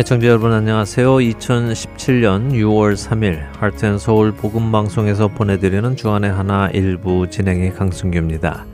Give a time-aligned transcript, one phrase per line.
[0.00, 1.16] 애청자 여러분 안녕하세요.
[1.16, 8.64] 2017년 6월 3일 하트앤서울 복음방송에서 보내드리는 주안의 하나 일부 진행의 강승규입니다.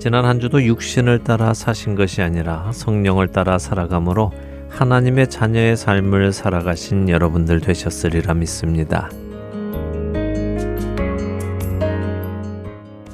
[0.00, 4.32] 지난 한 주도 육신을 따라 사신 것이 아니라 성령을 따라 살아감으로
[4.70, 9.10] 하나님의 자녀의 삶을 살아가신 여러분들 되셨으리라 믿습니다.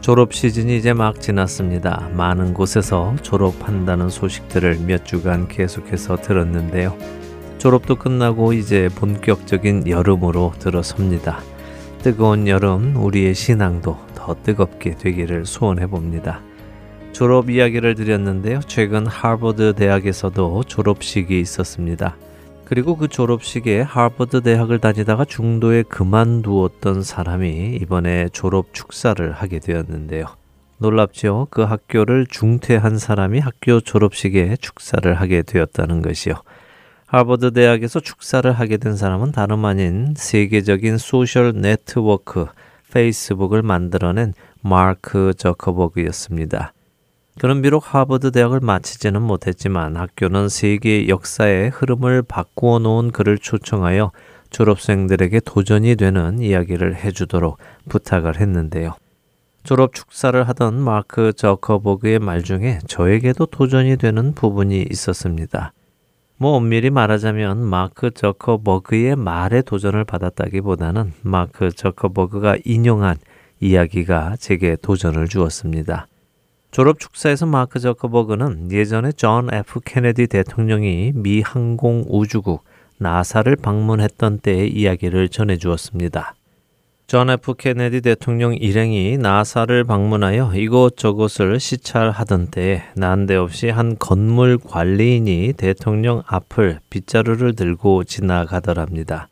[0.00, 2.08] 졸업 시즌이 이제 막 지났습니다.
[2.12, 6.96] 많은 곳에서 졸업한다는 소식들을 몇 주간 계속해서 들었는데요.
[7.62, 11.38] 졸업도 끝나고 이제 본격적인 여름으로 들어섭니다.
[12.02, 16.40] 뜨거운 여름 우리의 신앙도 더 뜨겁게 되기를 소원해 봅니다.
[17.12, 18.58] 졸업 이야기를 드렸는데요.
[18.66, 22.16] 최근 하버드 대학에서도 졸업식이 있었습니다.
[22.64, 30.26] 그리고 그 졸업식에 하버드 대학을 다니다가 중도에 그만두었던 사람이 이번에 졸업 축사를 하게 되었는데요.
[30.78, 31.46] 놀랍죠?
[31.52, 36.34] 그 학교를 중퇴한 사람이 학교 졸업식에 축사를 하게 되었다는 것이요.
[37.12, 42.46] 하버드 대학에서 축사를 하게 된 사람은 다름 아닌 세계적인 소셜 네트워크
[42.90, 44.32] 페이스북을 만들어낸
[44.62, 46.72] 마크 저커버그였습니다.
[47.38, 54.10] 그는 비록 하버드 대학을 마치지는 못했지만 학교는 세계 역사의 흐름을 바꾸어 놓은 그를 초청하여
[54.48, 57.58] 졸업생들에게 도전이 되는 이야기를 해주도록
[57.90, 58.94] 부탁을 했는데요.
[59.64, 65.74] 졸업 축사를 하던 마크 저커버그의 말 중에 저에게도 도전이 되는 부분이 있었습니다.
[66.42, 73.16] 뭐 엄밀히 말하자면 마크 저커버그의 말에 도전을 받았다기보다는 마크 저커버그가 인용한
[73.60, 76.08] 이야기가 제게 도전을 주었습니다.
[76.72, 82.64] 졸업 축사에서 마크 저커버그는 예전에 존 F 케네디 대통령이 미 항공 우주국
[82.98, 86.34] 나사를 방문했던 때의 이야기를 전해 주었습니다.
[87.06, 96.22] 존 F 케네디 대통령 일행이 나사를 방문하여 이곳저곳을 시찰하던 때에 난데없이 한 건물 관리인이 대통령
[96.26, 99.28] 앞을 빗자루를 들고 지나가더랍니다.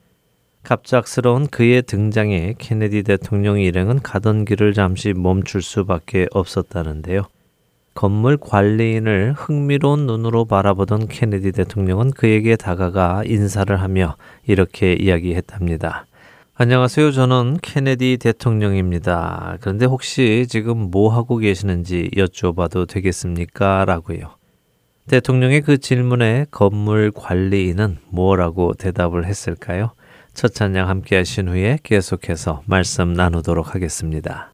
[0.63, 7.23] 갑작스러운 그의 등장에 케네디 대통령 일행은 가던 길을 잠시 멈출 수밖에 없었다는데요.
[7.95, 14.17] 건물 관리인을 흥미로운 눈으로 바라보던 케네디 대통령은 그에게 다가가 인사를 하며
[14.47, 16.05] 이렇게 이야기했답니다.
[16.63, 17.13] 안녕하세요.
[17.13, 19.57] 저는 케네디 대통령입니다.
[19.63, 23.87] 그런데 혹시 지금 뭐 하고 계시는지 여쭤봐도 되겠습니까?
[23.87, 24.37] 라고요.
[25.09, 29.93] 대통령의 그 질문에 건물 관리인은 뭐라고 대답을 했을까요?
[30.35, 34.53] 첫 찬양 함께 하신 후에 계속해서 말씀 나누도록 하겠습니다.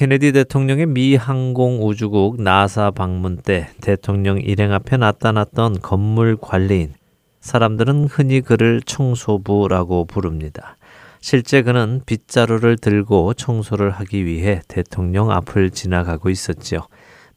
[0.00, 6.94] 케네디 대통령의 미 항공 우주국 나사 방문 때 대통령 일행 앞에 나타났던 건물 관리인,
[7.42, 10.78] 사람들은 흔히 그를 청소부라고 부릅니다.
[11.20, 16.86] 실제 그는 빗자루를 들고 청소를 하기 위해 대통령 앞을 지나가고 있었지요.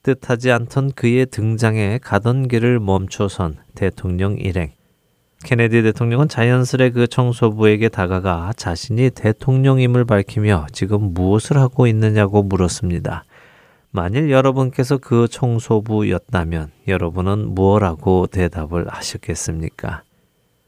[0.01, 4.71] 뜻하지 않던 그의 등장에 가던 길을 멈춰선 대통령 일행.
[5.43, 13.25] 케네디 대통령은 자연스레 그 청소부에게 다가가 자신이 대통령임을 밝히며 지금 무엇을 하고 있느냐고 물었습니다.
[13.91, 20.01] 만일 여러분께서 그 청소부였다면 여러분은 무엇라고 대답을 하셨겠습니까?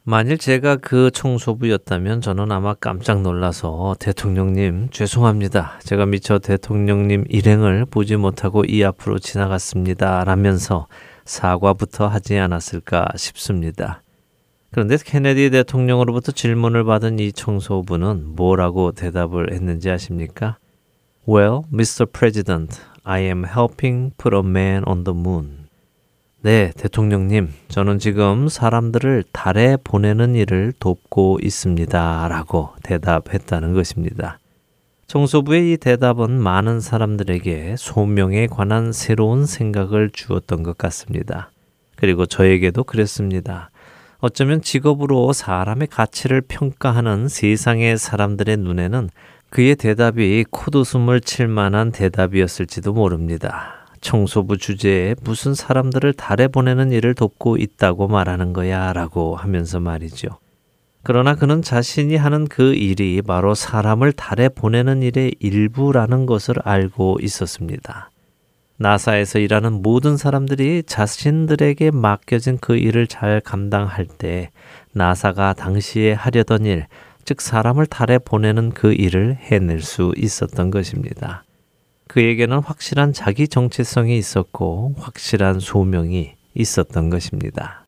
[0.04, 5.80] 만일 제가 그 청소부였다면 저는 아마 깜짝 놀라서 대통령님 죄송합니다.
[5.84, 10.24] 제가 미처 대통령님 일행을 보지 못하고 이 앞으로 지나갔습니다.
[10.24, 10.86] 라면서
[11.26, 14.04] 사과부터 하지 않았을까 싶습니다.
[14.76, 20.58] 그런데 케네디 대통령으로부터 질문을 받은 이 청소부는 뭐라고 대답을 했는지 아십니까?
[21.26, 22.06] Well, Mr.
[22.08, 25.68] President, I am helping put a man on the moon.
[26.42, 27.54] 네, 대통령님.
[27.70, 32.28] 저는 지금 사람들을 달에 보내는 일을 돕고 있습니다.
[32.28, 34.40] 라고 대답했다는 것입니다.
[35.08, 41.50] 청소부의 이 대답은 많은 사람들에게 소명에 관한 새로운 생각을 주었던 것 같습니다.
[41.96, 43.70] 그리고 저에게도 그랬습니다.
[44.26, 49.12] 어쩌면 직업으로 사람의 가치를 평가하는 세상의 사람들의 눈에는
[49.52, 53.86] 그의 대답이 코웃음을 칠 만한 대답이었을지도 모릅니다.
[54.02, 60.30] 청소부 주제에 무슨 사람들을 달에 보내는 일을 돕고 있다고 말하는 거야 라고 하면서 말이죠.
[61.04, 68.10] 그러나 그는 자신이 하는 그 일이 바로 사람을 달에 보내는 일의 일부라는 것을 알고 있었습니다.
[68.78, 74.52] 나사에서 일하는 모든 사람들이 자신들에게 맡겨진 그 일을 잘 감당할 때
[74.92, 76.88] 나사가 당시에 하려던 일,
[77.24, 81.44] 즉 사람을 달에 보내는 그 일을 해낼 수 있었던 것입니다.
[82.08, 87.86] 그에게는 확실한 자기 정체성이 있었고 확실한 소명이 있었던 것입니다.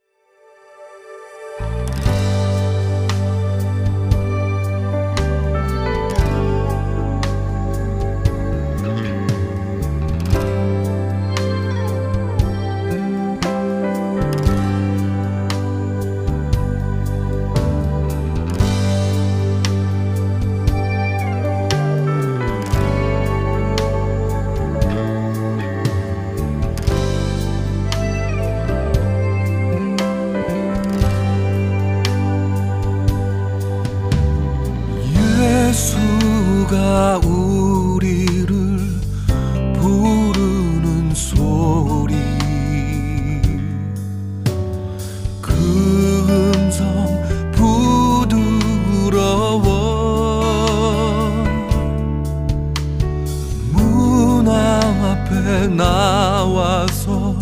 [55.76, 57.36] 나와서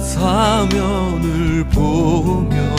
[0.00, 2.71] 사면을 보며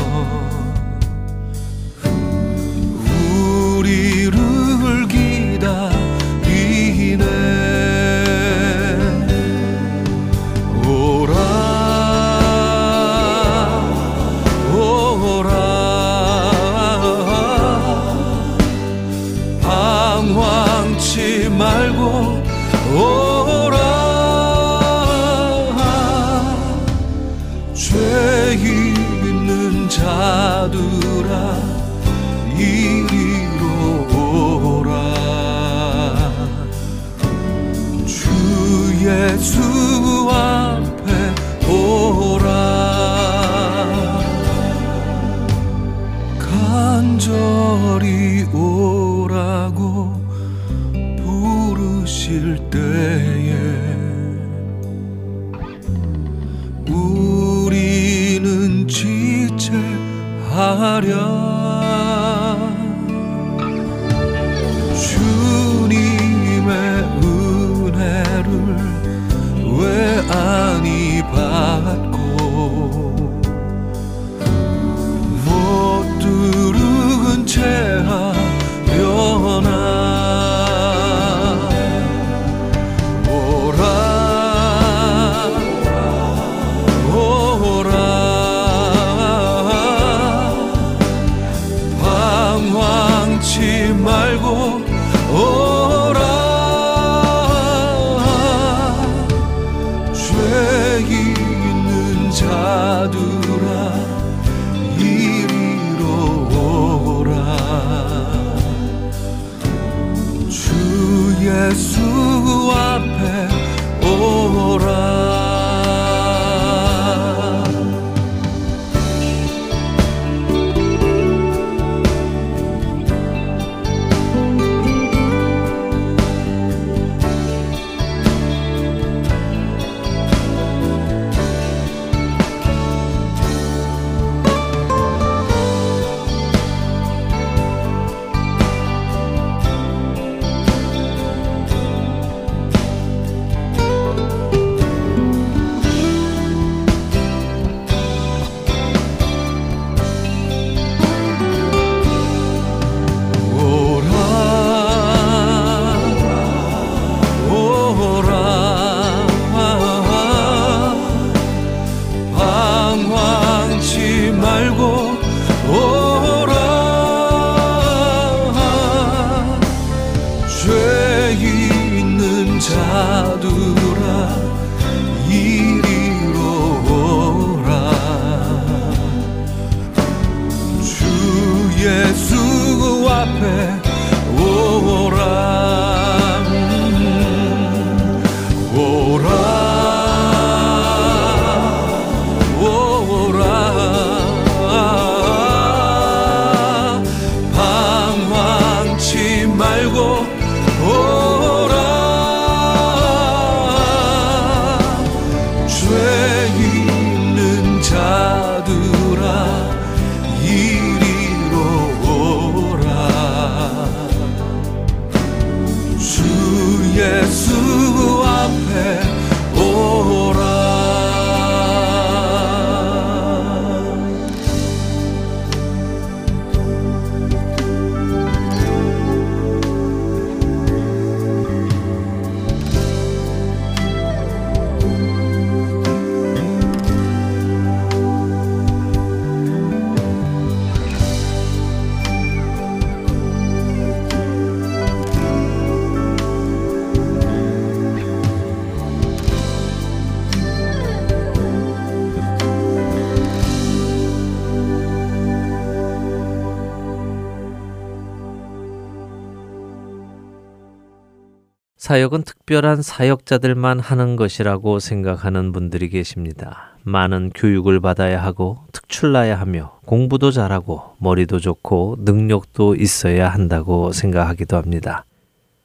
[261.84, 266.78] 사역은 특별한 사역자들만 하는 것이라고 생각하는 분들이 계십니다.
[266.84, 275.04] 많은 교육을 받아야 하고 특출나야 하며 공부도 잘하고 머리도 좋고 능력도 있어야 한다고 생각하기도 합니다.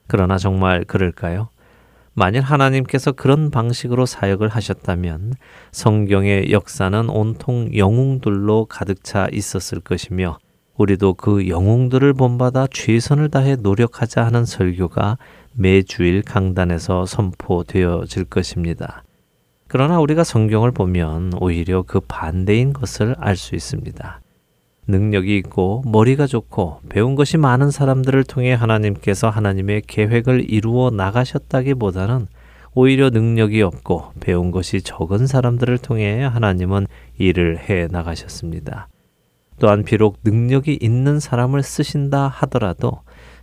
[0.08, 1.50] 그러나 정말 그럴까요?
[2.14, 5.34] 만일 하나님께서 그런 방식으로 사역을 하셨다면
[5.70, 10.38] 성경의 역사는 온통 영웅들로 가득 차 있었을 것이며
[10.78, 15.18] 우리도 그 영웅들을 본받아 최선을 다해 노력하자 하는 설교가
[15.58, 19.02] 매주일 강단에서 선포되어질 것입니다.
[19.66, 24.20] 그러나 우리가 성경을 보면 오히려 그 반대인 것을 알 수 있습니다.
[24.86, 32.28] 능력이 있고 머리가 좋고 배운 것이 많은 사람들을 통해 하나님께서 하나님의 계획을 이루어 나가셨다기보다는
[32.74, 36.86] 오히려 능력이 없고 배운 것이 적은 사람들을 통해 하나님은
[37.18, 38.88] 일을 해 나가셨습니다.
[39.58, 43.00] 또한 비록 능력이 있는 사람을 쓰신다 하더라도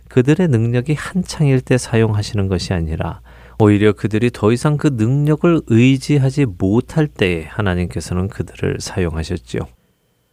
[0.08, 3.20] 그들의 능력이 한창일 때 사용하시는 것이 아니라
[3.58, 9.62] 오히려 그들이 더 이상 그 능력을 의지하지 못할 때에 하나님께서는 그들을 사용하셨지요.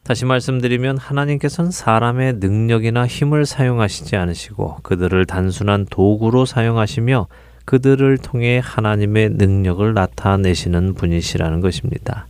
[0.03, 7.27] 다시 말씀드리면 하나님께서는 사람의 능력이나 힘을 사용하시지 않으시고 그들을 단순한 도구로 사용하시며
[7.63, 12.27] 그들을 통해 하나님의 능력을 나타내시는 분이시라는 것입니다.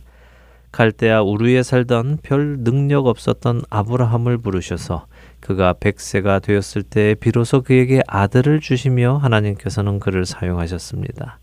[0.74, 5.06] 갈대아 우르에 살던 별 능력 없었던 아브라함을 부르셔서
[5.38, 11.38] 그가 백세가 되었을 때 비로소 그에게 아들을 주시며 하나님께서는 그를 사용하셨습니다.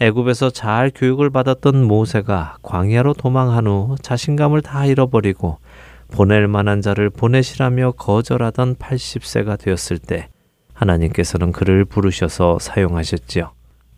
[0.00, 5.58] 애굽에서 잘 교육을 받았던 모세가 광야로 도망한 후 자신감을 다 잃어버리고
[6.10, 10.30] 보낼 만한 자를 보내시라며 거절하던 80세가 되었을 때
[10.72, 13.52] 하나님께서는 그를 부르셔서 사용하셨지요.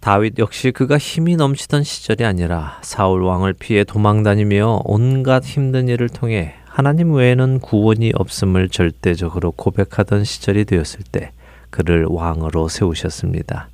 [0.04, 6.56] 다윗 역시 그가 힘이 넘치던 시절이 아니라 사울 왕을 피해 도망다니며 온갖 힘든 일을 통해
[6.66, 11.32] 하나님 외에는 구원이 없음을 절대적으로 고백하던 시절이 되었을 때
[11.70, 13.70] 그를 왕으로 세우셨습니다.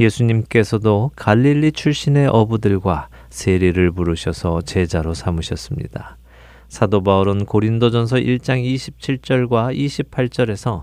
[0.00, 6.16] 예수님께서도 갈릴리 출신의 어부들과 세리를 부르셔서 제자로 삼으셨습니다.
[6.68, 10.82] 사도 바울은 고린도전서 1장 27절과 28절에서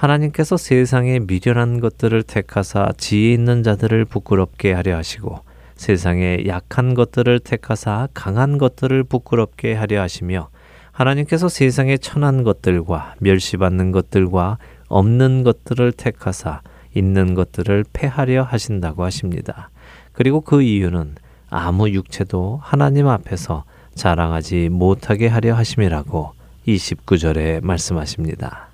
[0.00, 5.40] 하나님께서 세상에 미련한 것들을 택하사 지혜 있는 자들을 부끄럽게 하려 하시고
[5.76, 10.48] 세상에 약한 것들을 택하사 강한 것들을 부끄럽게 하려 하시며
[10.92, 14.56] 하나님께서 세상에 천한 것들과 멸시받는 것들과
[14.88, 16.62] 없는 것들을 택하사
[16.94, 19.68] 있는 것들을 패하려 하신다고 하십니다.
[20.14, 21.16] 그리고 그 이유는
[21.50, 23.64] 아무 육체도 하나님 앞에서
[23.94, 26.32] 자랑하지 못하게 하려 하심이라고
[26.66, 28.69] 29절에 말씀하십니다.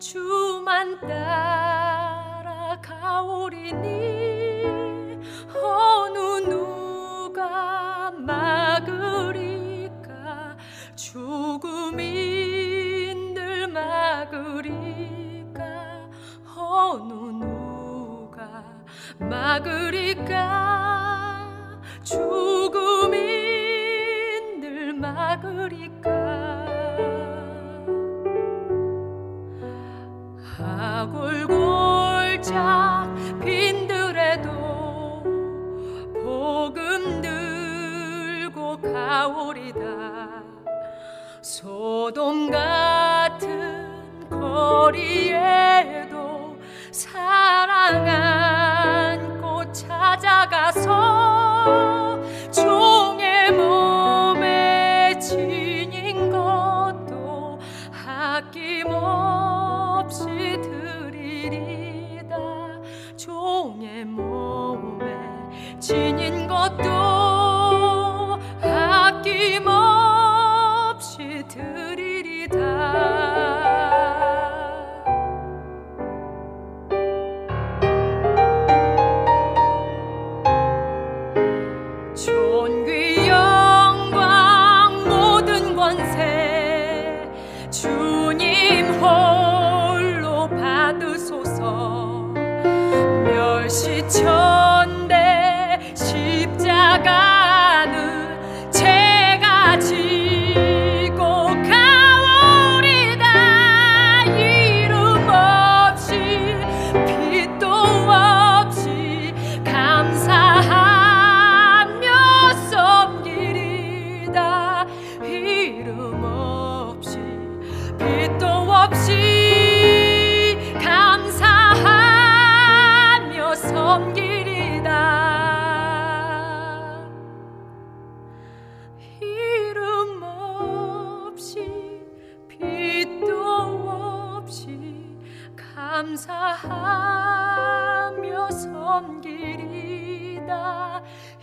[0.00, 2.80] 주만 따라가오리니
[5.54, 8.96] 어느 누가 막으리까?
[10.96, 12.08] 죽음인들
[13.68, 14.80] 막으리까?
[16.56, 17.59] 어느 누가
[19.20, 20.34] 막으리까
[22.02, 23.16] 죽음이
[25.00, 26.09] 막으리까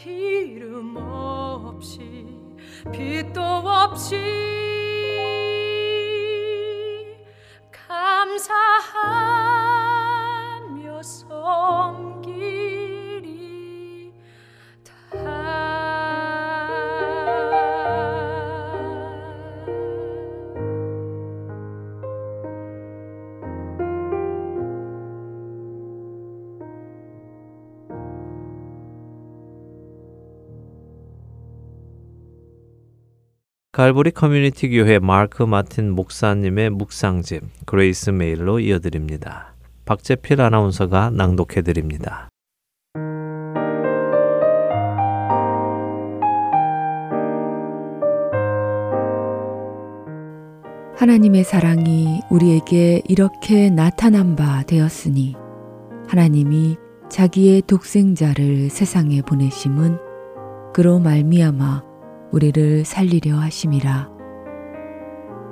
[0.06, 2.28] 이름 없이
[2.92, 4.16] 빛도 없이
[7.72, 9.57] 감사하
[33.78, 39.54] 갈보리 커뮤니티 교회 마크 마틴 목사님의 묵상집 그레이스 메일로 이어드립니다.
[39.86, 42.28] 박재필 아나운서가 낭독해 드립니다.
[50.96, 55.36] 하나님의 사랑이 우리에게 이렇게 나타난 바 되었으니
[56.08, 56.78] 하나님이
[57.10, 60.00] 자기의 독생자를 세상에 보내심은
[60.74, 61.97] 그로 말미암아
[62.32, 64.10] 우리를 살리려 하심이라.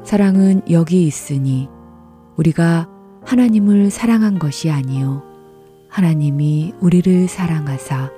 [0.04, 1.68] 사랑은 여기 있으니
[2.38, 2.88] 우리가
[3.24, 5.24] 하나님을 사랑한 것이 아니요
[5.90, 8.12] 하나님이 우리를 사랑하사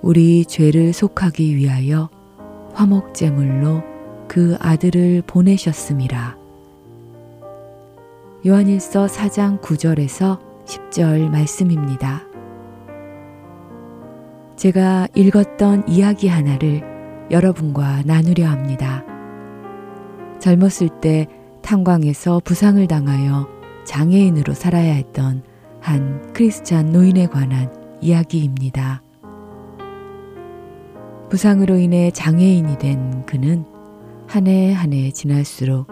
[0.00, 2.08] 우리 죄를 속하기 위하여
[2.72, 3.82] 화목 제물로
[4.28, 6.38] 그 아들을 보내셨음이라.
[8.46, 12.22] 요한일서 4장 9절에서 10절 말씀입니다.
[14.56, 16.97] 제가 읽었던 이야기 하나를
[17.30, 19.04] 여러분과 나누려 합니다.
[20.40, 21.26] 젊었을 때
[21.62, 23.48] 탄광에서 부상을 당하여
[23.84, 25.42] 장애인으로 살아야 했던
[25.80, 29.02] 한 크리스찬 노인에 관한 이야기입니다.
[31.30, 33.64] 부상으로 인해 장애인이 된 그는
[34.26, 35.88] 한 해 한 해 지날수록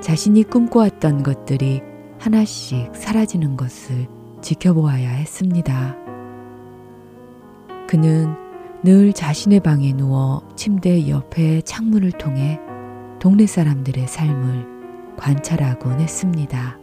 [0.00, 1.82] 자신이 꿈꿔왔던 것들이
[2.18, 4.06] 하나씩 사라지는 것을
[4.40, 5.96] 지켜보아야 했습니다.
[7.88, 8.34] 그는
[8.84, 12.60] 늘 자신의 방에 누워 침대 옆에 창문을 통해
[13.18, 16.78] 동네 사람들의 삶을 관찰하곤 했습니다.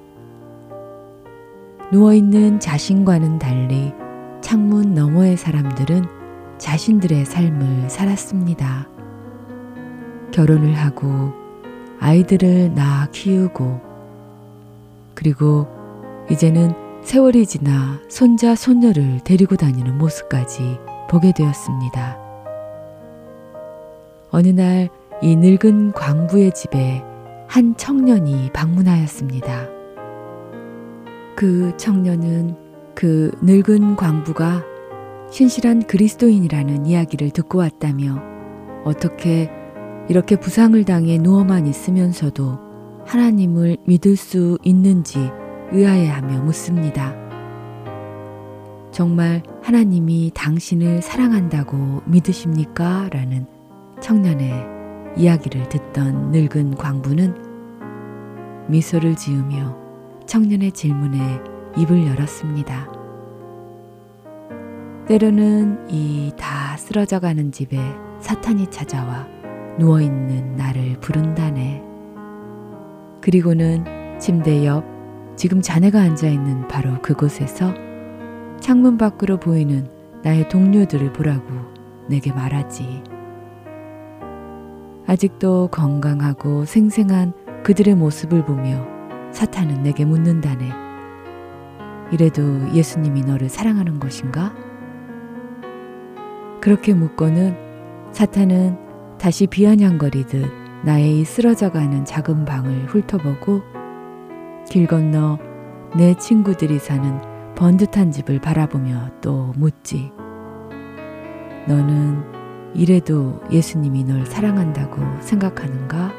[1.92, 3.94] 누워있는 자신과는 달리
[4.42, 6.06] 창문 너머의 사람들은
[6.58, 8.90] 자신들의 삶을 살았습니다.
[10.32, 11.34] 결혼을 하고
[12.00, 13.80] 아이들을 낳아 키우고
[15.14, 15.68] 그리고
[16.32, 20.80] 이제는 세월이 지나 손자 손녀를 데리고 다니는 모습까지
[21.12, 22.18] 보게 되었습니다.
[24.32, 24.90] 어느 날
[25.24, 27.04] 이 늙은 광부의 집에
[27.48, 29.68] 한 청년이 방문하였습니다.
[31.36, 32.56] 그 청년은
[32.96, 34.64] 그 늙은 광부가
[35.30, 38.20] 신실한 그리스도인이라는 이야기를 듣고 왔다며
[38.84, 39.52] 어떻게
[40.10, 42.58] 이렇게 부상을 당해 누워만 있으면서도
[43.06, 45.30] 하나님을 믿을 수 있는지
[45.72, 47.14] 의아해하며 묻습니다.
[48.90, 53.10] 정말 하나님이 당신을 사랑한다고 믿으십니까?
[53.12, 53.46] 라는
[54.02, 54.52] 청년의
[55.18, 57.36] 이야기를 듣던 늙은 광부는
[58.70, 59.78] 미소를 지으며
[60.26, 61.40] 청년의 질문에
[61.78, 62.92] 입을 열었습니다.
[65.08, 67.78] 때로는 이 다 쓰러져 가는 집에
[68.20, 69.28] 사탄이 찾아와
[69.78, 71.84] 누워있는 나를 부른다네.
[73.22, 73.84] 그리고는
[74.20, 74.84] 침대 옆
[75.36, 77.74] 지금 자네가 앉아있는 바로 그곳에서
[78.62, 79.90] 창문 밖으로 보이는
[80.24, 81.44] 나의 동료들을 보라고
[82.08, 83.04] 내게 말하지.
[85.08, 88.86] 아직도 건강하고 생생한 그들의 모습을 보며
[89.32, 90.70] 사탄은 내게 묻는다네.
[92.12, 94.54] 이래도 예수님이 너를 사랑하는 것인가?
[96.62, 97.58] 그렇게 묻고는
[98.12, 98.78] 사탄은
[99.18, 100.52] 다시 비아냥거리듯
[100.86, 103.64] 나의 이 쓰러져가는 작은 방을 훑어보고
[104.70, 105.40] 길 건너
[105.98, 107.31] 내 친구들이 사는
[107.62, 110.12] 번듯한 집을 바라보며 또 묻지.
[111.68, 112.24] 너는
[112.74, 116.12] 이래도 예수님이 널 사랑한다고 생각하는가?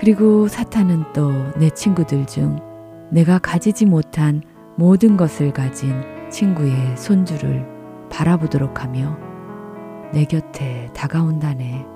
[0.00, 2.58] 그리고 사탄은 또 내 친구들 중
[3.12, 4.42] 내가 가지지 못한
[4.74, 7.64] 모든 것을 가진 친구의 손주를
[8.10, 9.16] 바라보도록 하며
[10.12, 11.86] 내 곁에 다가온다네.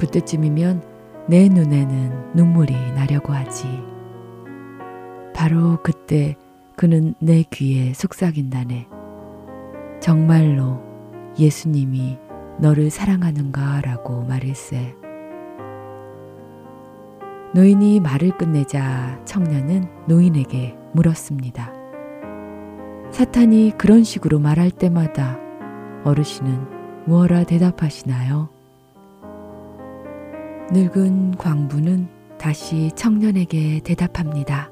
[0.00, 0.82] 그때쯤이면
[1.28, 3.91] 내 눈에는 눈물이 나려고 하지.
[5.34, 6.36] 바로 그때
[6.76, 8.88] 그는 내 귀에 속삭인다네.
[10.00, 10.80] 정말로
[11.38, 12.18] 예수님이
[12.58, 14.94] 너를 사랑하는가 라고 말일세.
[17.54, 21.72] 노인이 말을 끝내자 청년은 노인에게 물었습니다.
[23.10, 25.38] 사탄이 그런 식으로 말할 때마다
[26.04, 28.48] 어르신은 무어라 대답하시나요?
[30.72, 34.71] 늙은 광부는 다시 청년에게 대답합니다.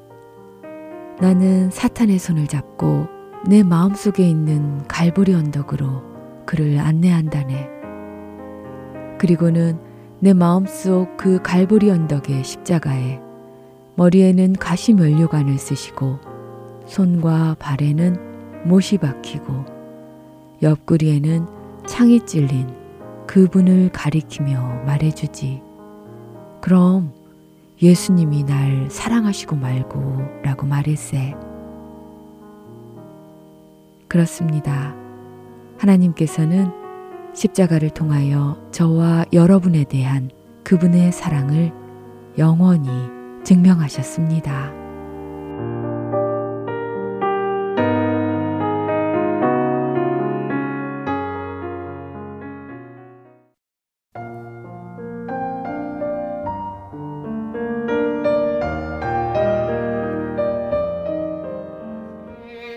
[1.21, 3.05] 나는 사탄의 손을 잡고
[3.47, 6.01] 내 마음속에 있는 갈보리 언덕으로
[6.47, 7.69] 그를 안내한다네.
[9.19, 9.77] 그리고는
[10.19, 13.19] 내 마음속 그 갈보리 언덕의 십자가에
[13.97, 16.19] 머리에는 가시 면류관을 쓰시고
[16.87, 19.65] 손과 발에는 못이 박히고
[20.63, 21.45] 옆구리에는
[21.85, 22.67] 창이 찔린
[23.27, 25.61] 그분을 가리키며 말해주지.
[26.61, 27.13] 그럼
[27.81, 31.33] 예수님이 날 사랑하시고 말고 라고 말했세.
[34.07, 34.93] 그렇습니다.
[35.79, 36.71] 하나님께서는
[37.33, 40.29] 십자가를 통하여 저와 여러분에 대한
[40.63, 41.71] 그분의 사랑을
[42.37, 42.89] 영원히
[43.43, 44.90] 증명하셨습니다.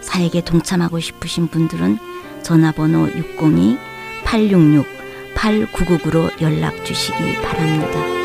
[0.00, 1.98] 사역에 동참하고 싶으신 분들은
[2.42, 3.08] 전화번호
[4.24, 8.20] 602-866-8999로 연락 주시기 바랍니다.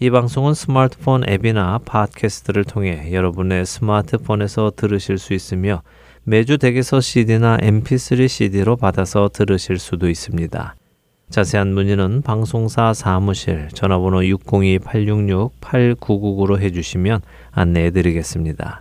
[0.00, 5.82] 이 방송은 스마트폰 앱이나 팟캐스트를 통해 여러분의 스마트폰에서 들으실 수 있으며
[6.24, 10.74] 매주 댁에서 CD나 MP3 CD로 받아서 들으실 수도 있습니다.
[11.30, 17.20] 자세한 문의는 방송사 사무실 전화번호 602-866-8999로 해주시면
[17.52, 18.80] 안내해 드리겠습니다.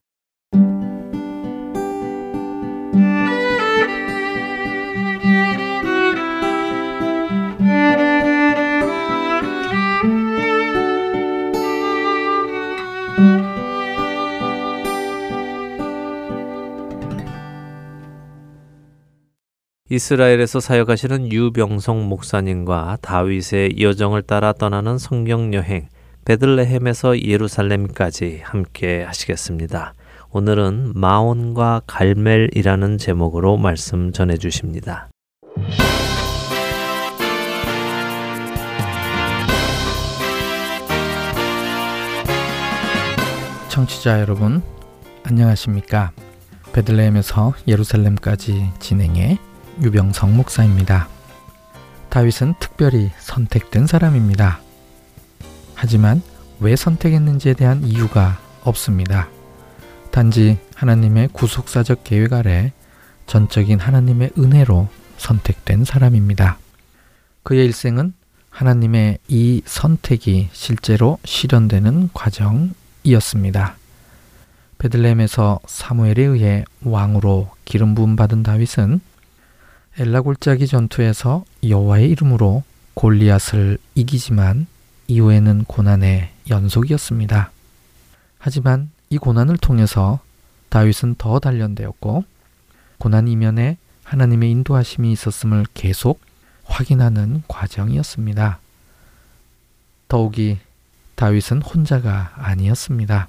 [19.92, 25.88] 이스라엘에서 사역하시는 유병성 목사님과 다윗의 여정을 따라 떠나는 성경 여행
[26.26, 29.96] 베들레헴에서 예루살렘까지 함께 하시겠습니다.
[30.30, 35.10] 오늘은 마온과 갈멜이라는 제목으로 말씀 전해 주십니다.
[43.70, 44.62] 청취자 여러분,
[45.24, 46.12] 안녕하십니까.
[46.74, 49.40] 베들레헴에서 예루살렘까지 진행해
[49.82, 51.08] 유병성 목사입니다.
[52.10, 54.60] 다윗은 특별히 선택된 사람입니다.
[55.76, 56.22] 하지만
[56.60, 59.30] 왜 선택했는지에 대한 이유가 없습니다.
[60.12, 62.74] 단지 하나님의 구속사적 계획 아래
[63.28, 66.58] 전적인 하나님의 은혜로 선택된 사람입니다.
[67.44, 68.14] 그의 일생은
[68.50, 73.76] 하나님의 이 선택이 실제로 실현되는 과정이었습니다.
[74.80, 79.02] 베들레헴에서 사무엘에 의해 왕으로 기름 부음 받은 다윗은
[79.98, 84.68] 엘라 골짜기 전투에서 여호와의 이름으로 골리앗을 이기지만
[85.08, 87.52] 이후에는 고난의 연속이었습니다.
[88.38, 90.20] 하지만 이 고난을 통해서
[90.70, 92.24] 다윗은 더 단련되었고
[93.00, 96.22] 고난 이면에 하나님의 인도하심이 있었음을 계속
[96.64, 98.60] 확인하는 과정이었습니다.
[100.08, 100.60] 더욱이
[101.16, 103.28] 다윗은 혼자가 아니었습니다.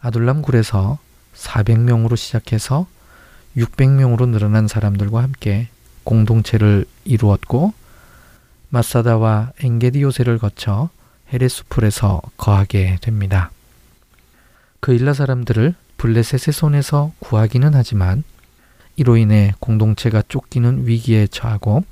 [0.00, 0.98] 아둘람 굴에서
[1.34, 2.86] 400명으로 시작해서
[3.56, 5.68] 600명으로 늘어난 사람들과 함께
[6.10, 7.72] 공동체를 이루었고
[8.70, 10.90] 마사다와 엥게디 요새를 거쳐
[11.32, 13.52] 헤레수풀에서 거하게 됩니다.
[14.80, 18.24] 그 일라 사람들을 블레셋의 손에서 구하기는 하지만
[18.96, 21.84] 이로 인해 공동체가 쫓기는 위기에 처하고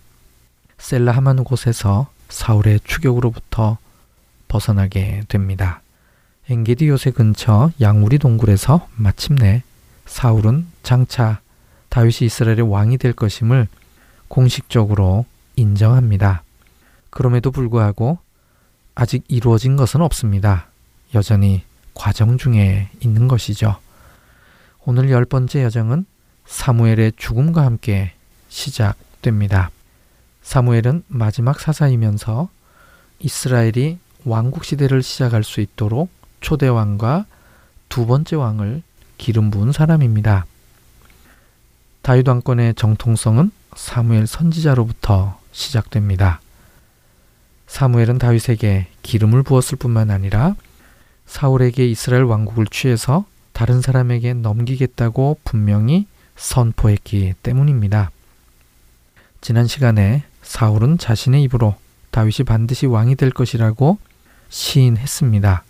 [0.79, 3.79] 셀라 하만 곳에서 사울의 추격으로부터
[4.49, 5.81] 벗어나게 됩니다.
[6.51, 9.63] 엥게디 요새 근처 양우리 동굴에서 마침내
[10.07, 11.41] 사울은 장차
[11.91, 13.69] 다윗이 이스라엘의 왕이 될 것임을
[14.29, 16.43] 공식적으로 인정합니다.
[17.11, 18.19] 그럼에도 불구하고
[18.95, 20.69] 아직 이루어진 것은 없습니다.
[21.15, 21.63] 여전히
[21.95, 23.77] 과정 중에 있는 것이죠.
[24.85, 26.07] 오늘 열 번째 여정은
[26.47, 28.13] 사무엘의 죽음과 함께
[28.49, 29.71] 시작됩니다.
[30.43, 32.49] 사무엘은 마지막 사사이면서
[33.19, 36.11] 이스라엘이 왕국 시대를 시작할 수 있도록
[36.41, 37.27] 초대 왕과
[37.89, 38.83] 두 번째 왕을
[39.19, 40.47] 기름 부은 사람입니다.
[42.03, 46.41] 다윗 왕권의 정통성은 사무엘 선지자로부터 시작됩니다.
[47.67, 50.55] 사무엘은 다윗에게 기름을 부었을 뿐만 아니라
[51.27, 58.11] 사울에게 이스라엘 왕국을 취해서 다른 사람에게 넘기겠다고 분명히 선포했기 때문입니다.
[59.41, 61.77] 지난 시간에 사울은 자신의 입으로
[62.11, 63.99] 다윗이 반드시 왕이 될 것이라고
[64.49, 65.63] 시인했습니다.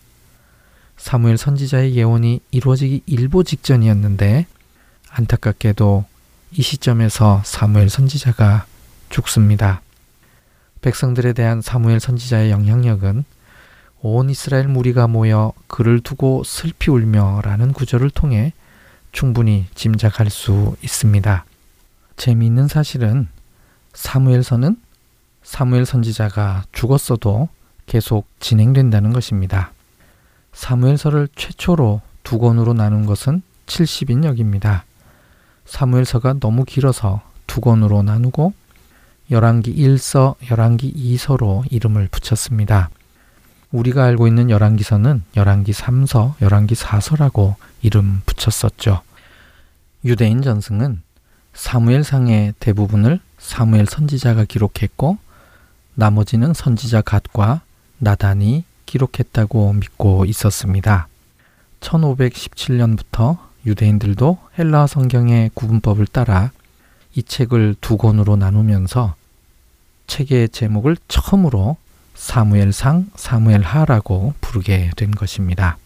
[0.96, 4.46] 사무엘 선지자의 예언이 이루어지기 일보 직전이었는데
[5.10, 6.04] 안타깝게도
[6.52, 8.66] 이 시점에서 사무엘 선지자가
[9.10, 9.82] 죽습니다.
[10.80, 13.24] 백성들에 대한 사무엘 선지자의 영향력은
[14.00, 18.52] 온 이스라엘 무리가 모여 그를 두고 슬피 울며라는 구절을 통해
[19.12, 21.44] 충분히 짐작할 수 있습니다.
[22.16, 23.28] 재미있는 사실은
[23.92, 24.80] 사무엘서는
[25.42, 27.48] 사무엘 선지자가 죽었어도
[27.86, 29.72] 계속 진행된다는 것입니다.
[30.52, 34.87] 사무엘서를 최초로 두 권으로 나눈 것은 70인역입니다.
[35.68, 38.52] 사무엘서가 너무 길어서 두 권으로 나누고
[39.30, 42.88] 열왕기 1서, 열왕기 2서로 이름을 붙였습니다.
[43.70, 49.02] 우리가 알고 있는 열왕기서는 열왕기 3서, 열왕기 4서라고 이름 붙였었죠.
[50.04, 51.02] 유대인 전승은
[51.52, 55.18] 사무엘상의 대부분을 사무엘 선지자가 기록했고
[55.94, 57.60] 나머지는 선지자 갓과
[57.98, 61.08] 나단이 기록했다고 믿고 있었습니다.
[61.80, 66.50] 1517년부터 유대인들도 헬라어 성경의 구분법을 따라
[67.14, 69.14] 이 책을 두 권으로 나누면서
[70.06, 71.76] 책의 제목을 처음으로
[72.14, 75.78] 사무엘상, 사무엘하라고 부르게 된 것입니다.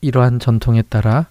[0.00, 1.26] 이러한 전통에 따라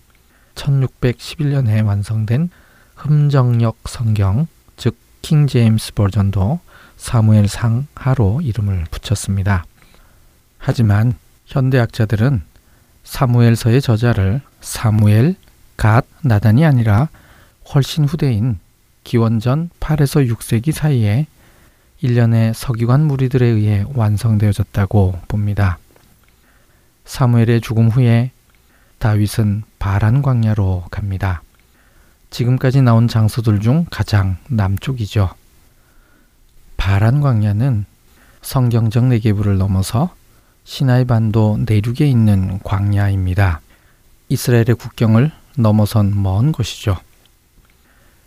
[0.55, 2.49] 1611년에 완성된
[2.95, 4.47] 흠정역 성경,
[4.77, 6.59] 즉 킹제임스 버전도
[6.97, 9.65] 사무엘상 하로 이름을 붙였습니다.
[10.57, 11.13] 하지만
[11.47, 12.43] 현대학자들은
[13.03, 15.35] 사무엘서의 저자를 사무엘,
[15.83, 17.09] 갓, 나단이 아니라
[17.73, 18.57] 훨씬 후대인
[19.03, 21.27] 기원전 8에서 6세기 사이에
[21.99, 25.79] 일련의 서기관 무리들에 의해 완성되어졌다고 봅니다.
[27.03, 28.31] 사무엘의 죽음 후에
[28.99, 31.41] 다윗은 바란 광야로 갑니다.
[32.29, 35.31] 지금까지 나온 장소들 중 가장 남쪽이죠.
[36.77, 37.83] 바란 광야는
[38.41, 40.15] 성경적 내계부를 넘어서
[40.63, 43.59] 시나이 반도 내륙에 있는 광야입니다.
[44.29, 46.97] 이스라엘의 국경을 넘어선 먼 곳이죠.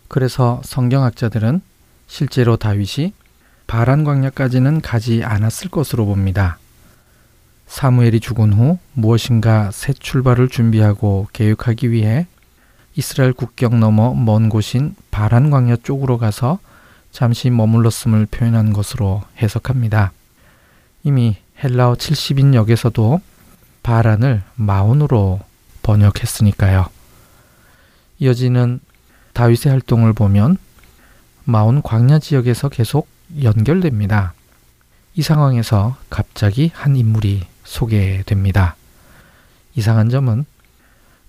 [0.09, 1.61] 그래서 성경학자들은
[2.07, 3.12] 실제로 다윗이
[3.67, 6.59] 바란 광야까지는 가지 않았을 것으로 봅니다.
[7.67, 12.27] 사무엘이 죽은 후 무엇인가 새 출발을 준비하고 계획하기 위해
[12.95, 16.61] 이스라엘 국경 넘어 먼 곳인 바란 광야 쪽으로 가서
[17.11, 20.12] 잠시 머물렀음을 표현한 것으로 해석합니다.
[21.03, 23.21] 이미 헬라어 70인 역에서도
[23.83, 25.41] 바란을 마온으로
[25.83, 26.96] 번역했으니까요.
[28.19, 28.81] 이어지는
[29.33, 30.57] 다윗의 활동을 보면
[31.45, 33.09] 마온 광야 지역에서 계속
[33.43, 34.35] 연결됩니다.
[35.15, 38.77] 이 상황에서 갑자기 한 인물이 소개됩니다.
[39.75, 40.45] 이상한 점은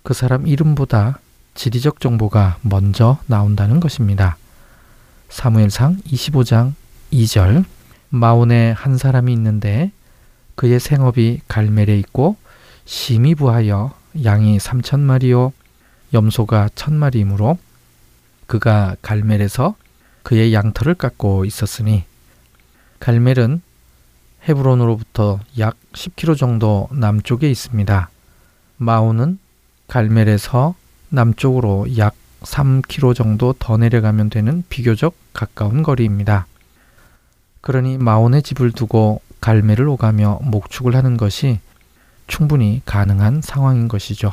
[0.03, 1.19] 그 사람 이름보다
[1.53, 4.37] 지리적 정보가 먼저 나온다는 것입니다.
[5.29, 6.73] 사무엘상 25장
[7.11, 7.65] 2절
[8.09, 9.91] 마온에 한 사람이 있는데
[10.55, 12.37] 그의 생업이 갈멜에 있고
[12.85, 15.51] 심히 부하여 양이 3천 마리요
[16.13, 17.57] 염소가 천 마리이므로
[18.45, 19.75] 그가 갈멜에서
[20.23, 22.03] 그의 양털을 깎고 있었으니
[22.99, 23.61] 갈멜은
[24.47, 28.09] 헤브론으로부터 약 10km 정도 남쪽에 있습니다.
[28.77, 29.39] 마온은
[29.87, 30.75] 갈멜에서
[31.09, 36.45] 남쪽으로 약 3km 정도 더 내려가면 되는 비교적 가까운 거리입니다.
[37.61, 41.59] 그러니 마온의 집을 두고 갈매를 오가며 목축을 하는 것이
[42.27, 44.31] 충분히 가능한 상황인 것이죠.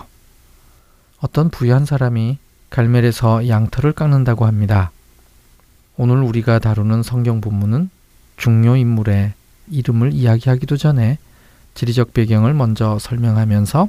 [1.25, 2.37] 어떤 부유한 사람이
[2.69, 4.91] 갈멜에서 양털을 깎는다고 합니다.
[5.97, 7.89] 오늘 우리가 다루는 성경 본문은
[8.37, 9.33] 중요 인물의
[9.71, 11.17] 이름을 이야기하기도 전에
[11.73, 13.89] 지리적 배경을 먼저 설명하면서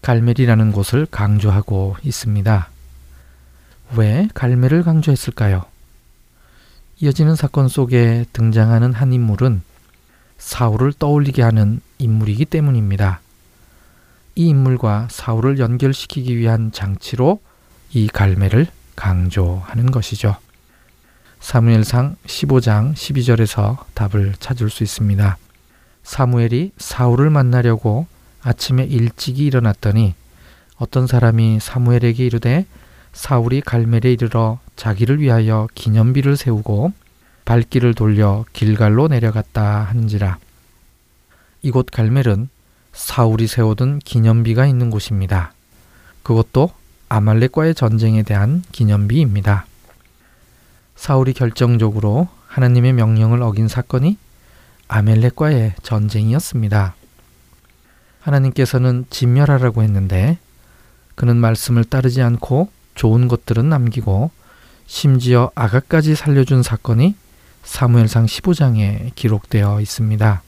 [0.00, 2.70] 갈멜이라는 곳을 강조하고 있습니다.
[3.98, 5.66] 왜 갈멜을 강조했을까요?
[7.00, 9.60] 이어지는 사건 속에 등장하는 한 인물은
[10.38, 13.20] 사울을 떠올리게 하는 인물이기 때문입니다.
[14.38, 17.40] 이 인물과 사울을 연결시키기 위한 장치로
[17.90, 20.36] 이 갈매를 강조하는 것이죠.
[21.40, 25.36] 사무엘상 15장 12절에서 답을 찾을 수 있습니다.
[26.04, 28.06] 사무엘이 사울을 만나려고
[28.40, 30.14] 아침에 일찍이 일어났더니
[30.76, 32.64] 어떤 사람이 사무엘에게 이르되
[33.12, 36.92] 사울이 갈멜에 이르러 자기를 위하여 기념비를 세우고
[37.44, 40.38] 발길을 돌려 길갈로 내려갔다 하는지라.
[41.62, 42.50] 이곳 갈멜은
[42.98, 45.52] 사울이 세워둔 기념비가 있는 곳입니다.
[46.24, 46.72] 그것도
[47.08, 49.66] 아말렉과의 전쟁에 대한 기념비입니다.
[50.96, 54.18] 사울이 결정적으로 하나님의 명령을 어긴 사건이
[54.88, 56.96] 아멜렉과의 전쟁이었습니다.
[58.20, 60.36] 하나님께서는 진멸하라고 했는데
[61.14, 64.32] 그는 말씀을 따르지 않고 좋은 것들은 남기고
[64.86, 67.14] 심지어 아가까지 살려준 사건이
[67.62, 70.42] 사무엘상 15장에 기록되어 있습니다.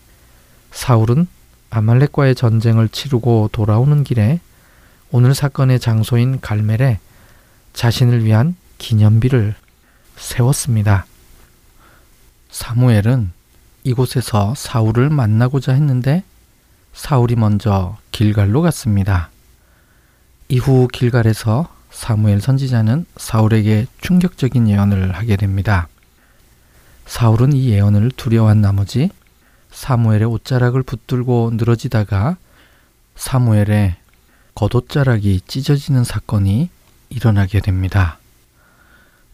[0.73, 1.29] 사울은
[1.71, 4.41] 아말렉과의 전쟁을 치르고 돌아오는 길에
[5.13, 6.99] 오늘 사건의 장소인 갈멜에
[7.73, 9.55] 자신을 위한 기념비를
[10.17, 11.07] 세웠습니다.
[12.51, 13.33] 사무엘은
[13.85, 16.25] 이곳에서 사울을 만나고자 했는데
[16.93, 19.31] 사울이 먼저 길갈로 갔습니다.
[20.49, 25.89] 이후 길갈에서 사무엘 선지자는 사울에게 충격적인 예언을 하게 됩니다.
[27.07, 29.11] 사울은 이 예언을 두려워한 나머지
[29.71, 32.37] 사무엘의 옷자락을 붙들고 늘어지다가
[33.17, 33.97] 사무엘의
[34.55, 36.71] 겉옷자락이 찢어지는 사건이
[37.11, 38.19] 일어나게 됩니다.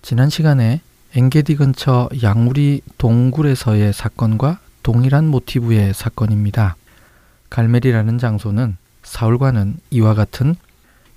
[0.03, 0.81] 지난 시간에
[1.15, 6.77] 엔게디 근처 양우리 동굴에서의 사건과 동일한 모티브의 사건입니다.
[7.51, 10.57] 갈멜이라는 장소는 사울과는 이와 같은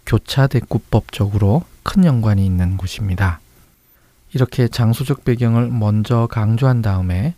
[0.06, 3.40] 교차 대구법적으로 큰 연관이 있는 곳입니다.
[4.34, 7.36] 이렇게 장소적 배경을 먼저 강조한 다음에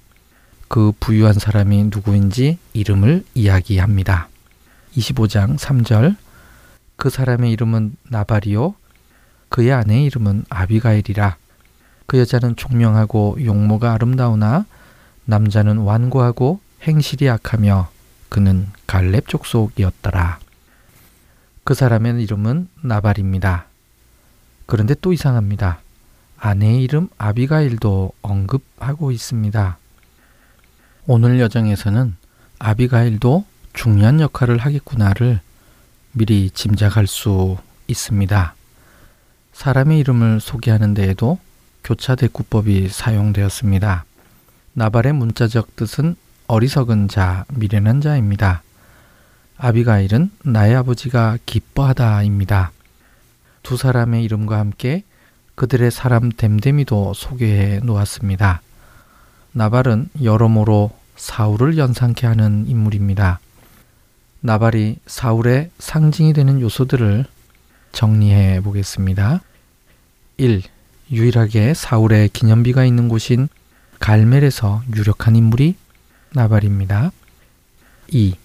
[0.71, 4.29] 그 부유한 사람이 누구인지 이름을 이야기합니다.
[4.95, 6.15] 25장 3절
[6.95, 8.75] 그 사람의 이름은 나발이요
[9.49, 11.35] 그의 아내의 이름은 아비가일이라
[12.05, 14.65] 그 여자는 총명하고 용모가 아름다우나
[15.25, 17.89] 남자는 완고하고 행실이 악하며
[18.29, 20.39] 그는 갈렙 족속이었더라.
[21.65, 23.65] 그 사람의 이름은 나발입니다.
[24.67, 25.81] 그런데 또 이상합니다.
[26.37, 29.80] 아내의 이름 아비가일도 언급하고 있습니다.
[31.07, 32.15] 오늘 여정에서는
[32.59, 33.43] 아비가일도
[33.73, 35.39] 중요한 역할을 하겠구나를
[36.11, 38.53] 미리 짐작할 수 있습니다.
[39.53, 41.39] 사람의 이름을 소개하는 데에도
[41.83, 44.05] 교차 대구법이 사용되었습니다.
[44.73, 46.15] 나발의 문자적 뜻은
[46.47, 48.61] 어리석은 자, 미련한 자입니다.
[49.57, 52.71] 아비가일은 나의 아버지가 기뻐하다입니다.
[53.63, 55.03] 두 사람의 이름과 함께
[55.55, 58.61] 그들의 사람 댐데미도 소개해 놓았습니다.
[59.53, 63.39] 나발은 여러모로 사울을 연상케 하는 인물입니다.
[64.39, 67.25] 나발이 사울의 상징이 되는 요소들을
[67.91, 69.41] 정리해 보겠습니다.
[70.37, 70.63] 1.
[71.11, 73.49] 유일하게 사울의 기념비가 있는 곳인
[73.99, 75.75] 갈멜에서 유력한 인물이
[76.33, 77.11] 나발입니다.
[78.07, 78.35] 2.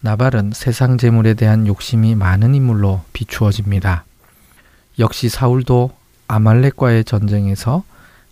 [0.00, 4.04] 나발은 세상 재물에 대한 욕심이 많은 인물로 비추어집니다.
[5.00, 5.90] 역시 사울도
[6.28, 7.82] 아말렉과의 전쟁에서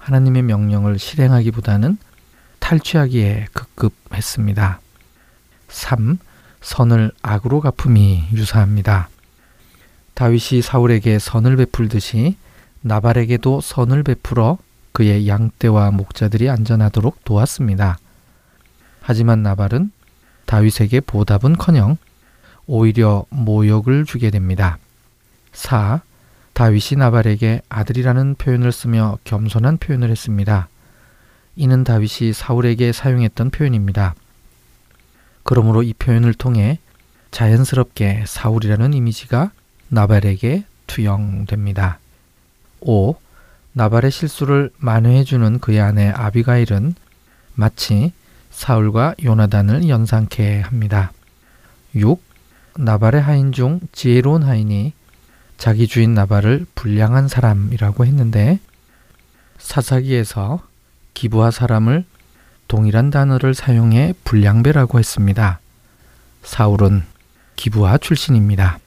[0.07, 1.98] 하나님의 명령을 실행하기보다는
[2.61, 3.48] 탈취하기에
[10.14, 12.36] 다윗이 사울에게 선을 베풀듯이
[12.82, 14.59] 나발에게도 선을 베풀어
[14.92, 17.98] 그의 양떼와 목자들이 안전하도록 도왔습니다.
[19.00, 19.90] 하지만 나발은
[20.44, 21.96] 다윗에게 보답은커녕
[22.68, 24.78] 오히려 모욕을 주게 됩니다.
[25.52, 26.00] 4.
[26.57, 30.68] 다윗이 나발에게 아들이라는 표현을 쓰며 겸손한 표현을 했습니다.
[31.54, 34.14] 이는 다윗이 사울에게 사용했던 표현입니다.
[35.42, 36.78] 그러므로 이 표현을 통해
[37.30, 39.50] 자연스럽게 사울이라는 이미지가
[39.88, 41.98] 나발에게 투영됩니다.
[42.80, 43.16] 5.
[43.74, 46.94] 나발의 실수를 만회해주는 그의 아내 아비가일은
[47.54, 48.14] 마치
[48.50, 51.12] 사울과 요나단을 연상케 합니다.
[51.94, 52.18] 6.
[52.78, 54.94] 나발의 하인 중 지혜로운 하인이
[55.59, 58.61] 자기 주인 나발을 불량한 사람이라고 했는데
[59.59, 60.61] 사사기에서
[61.14, 62.04] 기부하 사람을
[62.68, 65.61] 동일한 단어를 사용해 불량배라고 했습니다.
[66.42, 67.02] 사울은
[67.57, 68.78] 기부하 출신입니다.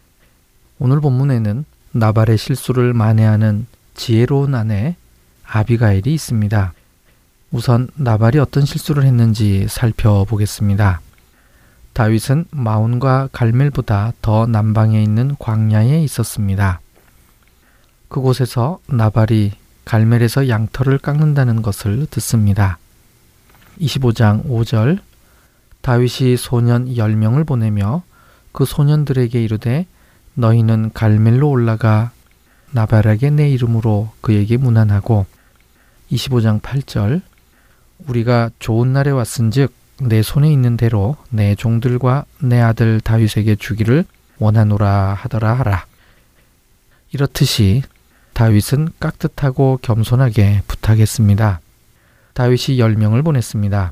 [0.77, 3.65] 오늘 본문에는 나발의 실수를 만회하는
[3.95, 4.95] 지혜로운 아내
[5.43, 6.73] 아비가일이 있습니다.
[7.51, 11.01] 우선 나발이 어떤 실수를 했는지 살펴보겠습니다.
[11.99, 16.79] 다윗은 마온과 갈멜보다 더 남방에 있는 광야에 있었습니다.
[18.07, 19.51] 그곳에서 나발이
[19.83, 22.77] 갈멜에서 양털을 깎는다는 것을 듣습니다.
[23.81, 24.99] 25장 5절
[25.81, 28.03] 다윗이 소년 10명을 보내며
[28.53, 29.85] 그 소년들에게 이르되
[30.35, 32.11] 너희는 갈멜로 올라가
[32.71, 35.25] 나발에게 내 이름으로 그에게 문안하고
[36.13, 37.21] 25장 8절
[38.07, 44.05] 우리가 좋은 날에 왔은즉 내 손에 있는 대로 내 종들과 내 아들 다윗에게 주기를
[44.37, 45.85] 원하노라 하더라 하라.
[47.11, 47.81] 이렇듯이
[48.33, 51.59] 다윗은 깍듯하고 겸손하게 부탁했습니다.
[52.33, 53.91] 다윗이 열명을 보냈습니다.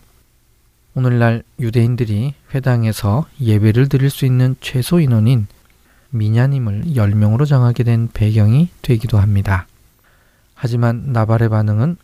[0.95, 5.47] 오늘날 유대인들이 회당에서 예배를 드릴 수 있는 최소 인원인
[6.11, 9.67] 미냐님을 10명으로 정하게 된 배경이 되기도 합니다.
[10.55, 11.97] 하지만 나발의 반응은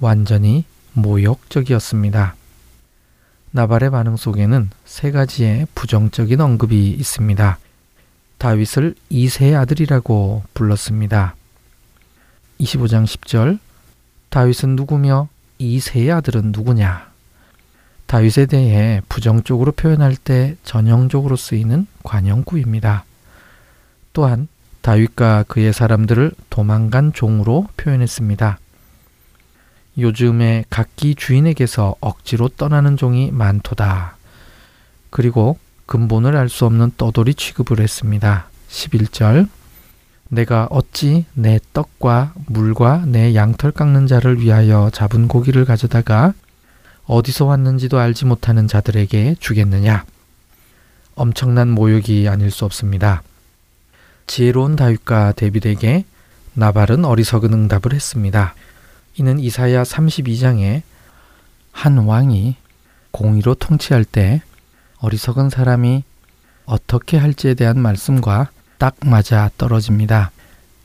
[0.00, 2.34] 완전히 모욕적이었습니다.
[3.52, 7.58] 나발의 반응 속에는 세 가지의 부정적인 언급이 있습니다.
[8.38, 11.34] 다윗을 이세의 아들이라고 불렀습니다.
[12.60, 13.58] 25장 10절
[14.28, 15.28] 다윗은 누구며
[15.58, 17.10] 이세의 아들은 누구냐?
[18.06, 23.04] 다윗에 대해 부정적으로 표현할 때 전형적으로 쓰이는 관용구입니다.
[24.12, 24.48] 또한
[24.80, 28.58] 다윗과 그의 사람들을 도망간 종으로 표현했습니다.
[29.98, 34.16] 요즘에 각기 주인에게서 억지로 떠나는 종이 많도다.
[35.10, 38.46] 그리고 근본을 알 수 없는 떠돌이 취급을 했습니다.
[38.68, 39.48] 11절
[40.28, 46.34] 내가 어찌 내 떡과 물과 내 양털 깎는 자를 위하여 잡은 고기를 가져다가
[47.06, 50.04] 어디서 왔는지도 알지 못하는 자들에게 주겠느냐?
[51.16, 53.22] 엄청난 모욕이 아닐 수 없습니다.
[54.28, 56.04] 지혜로운 다윗과 데빗에게
[56.54, 58.54] 나발은 어리석은 응답을 했습니다.
[59.16, 60.82] 이는 이사야 32장에
[61.72, 62.56] 한 왕이
[63.10, 64.42] 공의로 통치할 때
[64.98, 66.04] 어리석은 사람이
[66.64, 70.30] 어떻게 할지에 대한 말씀과 딱 맞아 떨어집니다.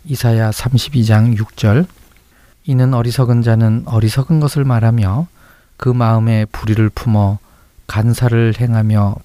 [0.06, 1.88] 이사야 32장 6절
[2.66, 5.28] 이는 어리석은 자는 어리석은 것을 말하며
[5.78, 7.40] 그 마음에 불의를 품어
[7.88, 9.16] 간사를 행하며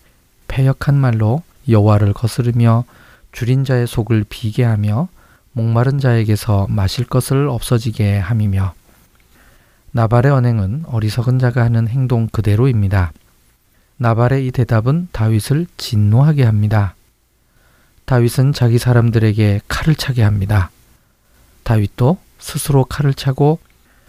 [0.49, 2.85] 패역한 말로 여호와를 거스르며
[3.33, 5.09] 줄인 자의 속을 비게 하며
[5.53, 8.75] 목마른 자에게서 마실 것을 없어지게 함이며
[9.93, 13.13] 나발의 언행은 어리석은 자가 하는 행동 그대로입니다.
[13.97, 16.95] 나발의 이 대답은 다윗을 진노하게 합니다.
[18.05, 20.71] 다윗은 자기 사람들에게 칼을 차게 합니다.
[21.65, 23.59] 다윗도 스스로 칼을 차고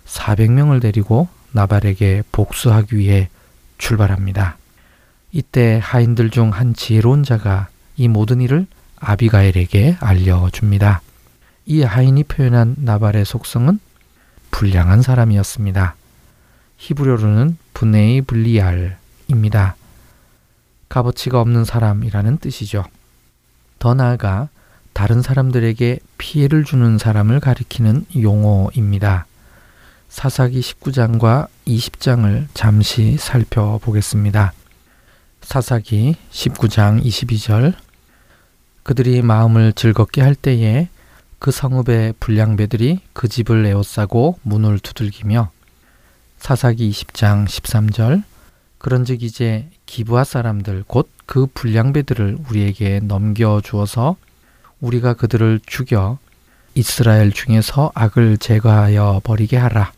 [0.05, 3.29] 400명을 데리고 나발에게 복수하기 위해
[3.77, 4.57] 출발합니다.
[5.31, 8.67] 이때 하인들 중 한 지혜로운 자가 이 모든 일을
[8.97, 11.01] 아비가엘에게 알려줍니다.
[11.65, 13.79] 이 하인이 표현한 나발의 속성은
[14.51, 15.95] 불량한 사람이었습니다.
[16.77, 19.75] 히브리어로는 분네이 블리알입니다.
[20.89, 22.83] 값어치가 없는 사람이라는 뜻이죠.
[23.79, 24.49] 더 나아가
[24.93, 29.25] 다른 사람들에게 피해를 주는 사람을 가리키는 용어입니다.
[30.09, 34.53] 사사기 19장과 20장을 잠시 살펴보겠습니다.
[35.41, 37.73] 사사기 19장 22절
[38.83, 40.89] 그들이 마음을 즐겁게 할 때에
[41.41, 45.51] 그 성읍의 불량배들이 그 집을 에워싸고 문을 두들기며
[46.37, 48.23] 사사기 20장 13절
[48.77, 54.17] 그런즉 이제 기부하 사람들 곧 그 불량배들을 우리에게 넘겨 주어서
[54.81, 56.17] 우리가 그들을 죽여
[56.75, 59.93] 이스라엘 중에서 악을 제거하여 버리게 하라.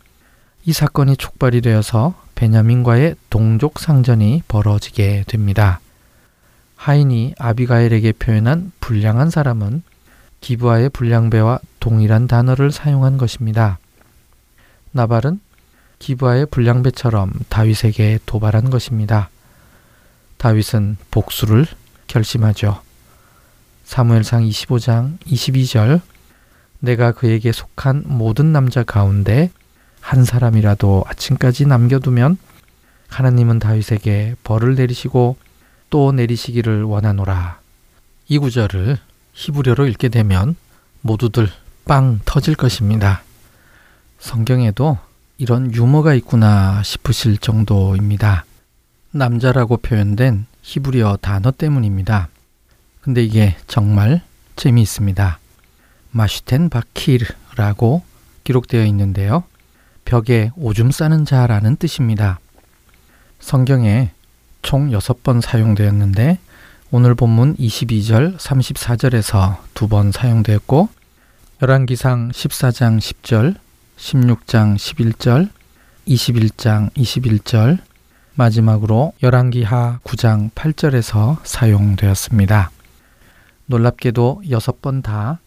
[0.64, 5.80] 이 사건이 촉발이 되어서 베냐민과의 동족 상전이 벌어지게 됩니다.
[6.76, 9.82] 하인이 아비가엘에게 표현한 불량한 사람은
[10.44, 13.78] 기브아의 불량배와 동일한 단어를 사용한 것입니다.
[14.92, 15.40] 나발은
[16.00, 19.30] 기브아의 불량배처럼 다윗에게 도발한 것입니다.
[20.36, 21.64] 다윗은 복수를
[22.08, 22.82] 결심하죠.
[23.84, 26.02] 사무엘상 25장 22절
[26.78, 29.50] 내가 그에게 속한 모든 남자 가운데
[30.02, 32.36] 한 사람이라도 아침까지 남겨두면
[33.08, 35.38] 하나님은 다윗에게 벌을 내리시고
[35.88, 37.60] 또 내리시기를 원하노라.
[38.28, 38.98] 이 구절을
[39.34, 40.56] 히브리어로 읽게 되면
[41.02, 41.48] 모두들
[41.84, 43.22] 빵 터질 것입니다.
[44.18, 44.98] 성경에도
[45.36, 48.44] 이런 유머가 있구나 싶으실 정도입니다.
[49.10, 52.28] 남자라고 표현된 히브리어 단어 때문입니다.
[53.00, 54.22] 근데 이게 정말
[54.56, 55.38] 재미있습니다.
[56.10, 58.02] 마슈텐 바키르라고
[58.44, 59.44] 기록되어 있는데요.
[60.04, 62.38] 벽에 오줌 싸는 자라는 뜻입니다.
[63.40, 64.12] 성경에
[64.62, 66.38] 총 6번 사용되었는데
[66.96, 70.88] 오늘 본문 22절, 34절에서 두 번 사용되었고
[71.60, 73.56] 열왕기상 14장 10절,
[73.96, 75.50] 16장 11절,
[76.06, 77.78] 21장 21절,
[78.36, 82.70] 마지막으로 열왕기하 9장 8절에서 사용되었습니다.
[83.66, 85.40] 놀랍게도 여섯 번 다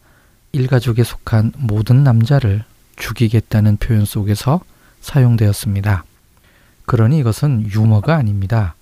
[0.52, 2.62] 일가족에 속한 모든 남자를
[2.96, 4.60] 죽이겠다는 표현 속에서
[5.00, 6.04] 사용되었습니다.
[6.84, 8.74] 그러니 이것은 유머가 아닙니다.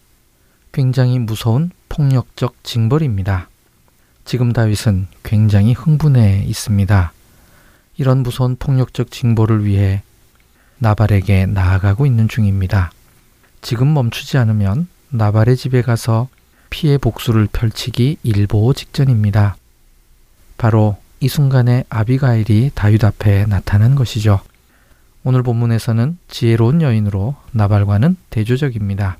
[0.73, 3.49] 굉장히 무서운 폭력적 징벌입니다.
[4.27, 7.13] 지금 다윗은 굉장히 흥분해 있습니다.
[7.97, 10.03] 이런 무서운 폭력적 징벌을 위해
[10.77, 12.93] 나발에게 나아가고 있는 중입니다.
[13.63, 16.29] 지금 멈추지 않으면 나발의 집에 가서
[16.69, 19.57] 피해 복수를 펼치기 일보 직전입니다.
[20.59, 24.41] 바로 이 순간에 아비가일이 다윗 앞에 나타난 것이죠.
[25.25, 29.17] 오늘 본문에서는 지혜로운 여인으로 나발과는 대조적입니다.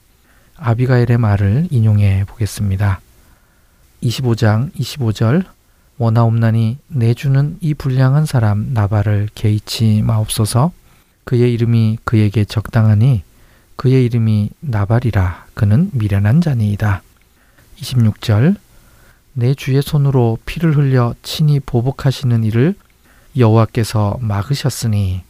[0.59, 3.01] 아비가일의 말을 인용해 보겠습니다.
[4.03, 5.45] 25장 25절
[5.99, 10.73] 원하옵나니 내 주는 이 불량한 사람 나발을 개의치 마옵소서
[11.25, 13.23] 그의 이름이 그에게 적당하니
[13.77, 17.03] 그의 이름이 나발이라 그는 미련한 자니이다.
[17.79, 18.57] 26절
[19.33, 22.75] 내 주의 손으로 피를 흘려 친히 보복하시는 일을
[23.37, 25.23] 여호와께서 막으셨으니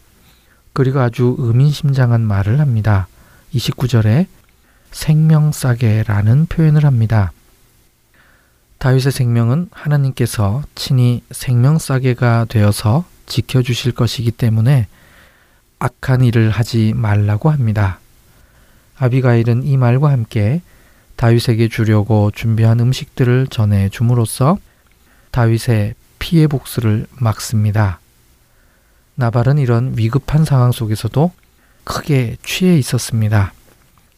[0.72, 3.08] 그리고 아주 의민심장한 말을 합니다.
[3.54, 4.26] 29절에
[4.96, 7.32] 생명싸게라는 표현을 합니다.
[8.78, 14.88] 다윗의 생명은 하나님께서 친히 생명싸게가 되어서 지켜주실 것이기 때문에
[15.78, 18.00] 악한 일을 하지 말라고 합니다.
[18.96, 20.62] 아비가일은 이 말과 함께
[21.16, 24.56] 다윗에게 주려고 준비한 음식들을 전해 줌으로써
[25.30, 28.00] 다윗의 피해 복수를 막습니다.
[29.16, 31.30] 나발은 이런 위급한 상황 속에서도
[31.84, 33.52] 크게 취해 있었습니다.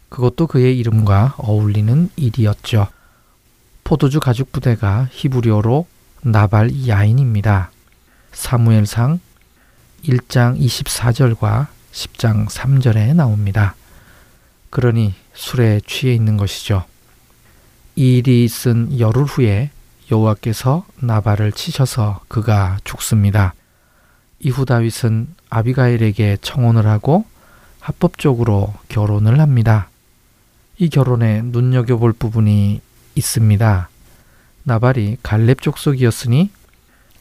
[0.09, 2.89] 그것도 그의 이름과 어울리는 일이었죠.
[3.85, 5.87] 포도주 가죽 부대가 히브리어로
[6.23, 7.71] 나발 야인입니다.
[8.33, 9.21] 사무엘상
[10.05, 13.75] 1장 24절과 10장 3절에 나옵니다.
[14.71, 16.85] 그러니 술에 취해 있는 것이죠.
[17.97, 19.71] 이 일이 있은 열흘 후에
[20.11, 23.55] 여호와께서 나발을 치셔서 그가 죽습니다.
[24.41, 27.25] 이후 다윗은 아비가일에게 청혼을 하고
[27.81, 29.88] 합법적으로 결혼을 합니다.
[30.81, 32.81] 이 결혼에 눈여겨볼 부분이
[33.17, 33.89] 있습니다.
[34.63, 36.53] 나발이 갈렙 족속이었으니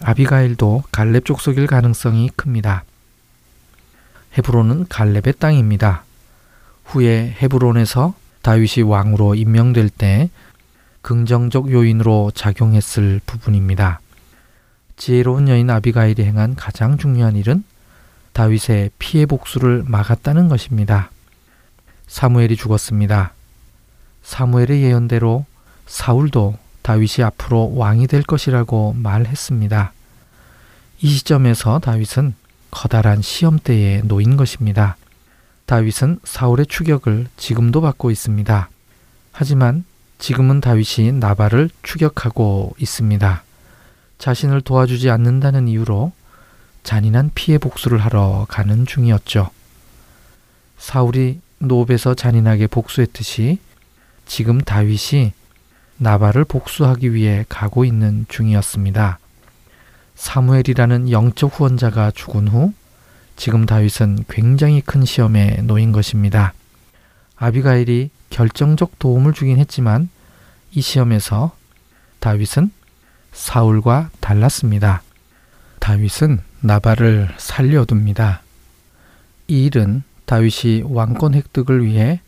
[0.04, 2.84] 아비가일도 갈렙 족속일 가능성이 큽니다.
[4.38, 6.04] 헤브론은 갈렙의 땅입니다.
[6.86, 10.30] 후에 헤브론에서 다윗이 왕으로 임명될 때
[11.02, 14.02] 긍정적 요인으로 작용했을 부분입니다.
[14.98, 17.64] 지혜로운 여인 아비가일이 행한 가장 중요한 일은
[18.34, 21.10] 다윗의 피해 복수를 막았다는 것입니다.
[22.06, 23.34] 사무엘이 죽었습니다.
[24.28, 25.46] 사무엘의 예언대로
[25.86, 29.94] 사울도 다윗이 앞으로 왕이 될 것이라고 말했습니다.
[31.00, 32.36] 이 시점에서 다윗은
[32.70, 34.98] 커다란 시험대에 놓인 것입니다.
[35.66, 38.70] 다윗은 사울의 추격을 지금도 받고 있습니다.
[39.32, 39.86] 하지만
[40.20, 43.44] 지금은 다윗이 나발을 추격하고 있습니다.
[44.18, 46.12] 자신을 도와주지 않는다는 이유로
[46.84, 49.52] 잔인한 피해 복수를 하러 가는 중이었죠.
[50.78, 53.60] 사울이 노업에서 잔인하게 복수했듯이
[54.28, 55.34] 지금 다윗이
[55.98, 59.20] 나발을 복수하기 위해 가고 있는 중이었습니다.
[60.16, 62.74] 사무엘이라는 영적 후원자가 죽은 후
[63.36, 66.54] 지금 다윗은 굉장히 큰 시험에 놓인 것입니다.
[67.36, 70.10] 아비가일이 결정적 도움을 주긴 했지만
[70.72, 71.56] 이 시험에서
[72.20, 72.72] 다윗은
[73.32, 75.04] 사울과 달랐습니다.
[75.80, 78.42] 다윗은 나발을 살려둡니다.
[79.48, 82.20] 이 일은 다윗이 왕권 획득을 위해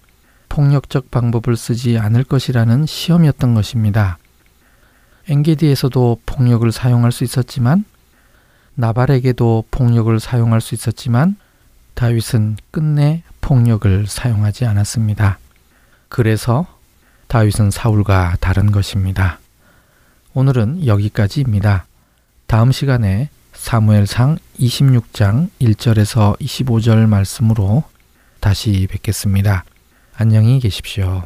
[0.49, 4.17] 폭력적 방법을 쓰지 않을 것이라는 시험이었던 것입니다.
[5.29, 7.85] 엔게디에서도 폭력을 사용할 수 있었지만
[8.75, 11.35] 나발에게도 폭력을 사용할 수 있었지만
[11.93, 15.37] 다윗은 끝내 폭력을 사용하지 않았습니다.
[16.07, 16.65] 그래서
[17.27, 19.39] 다윗은 사울과 다른 것입니다.
[20.33, 21.85] 오늘은 여기까지입니다.
[22.47, 27.83] 다음 시간에 사무엘상 26장 1절에서 25절 말씀으로
[28.39, 29.65] 다시 뵙겠습니다.
[30.21, 31.23] 안녕히 계십시오.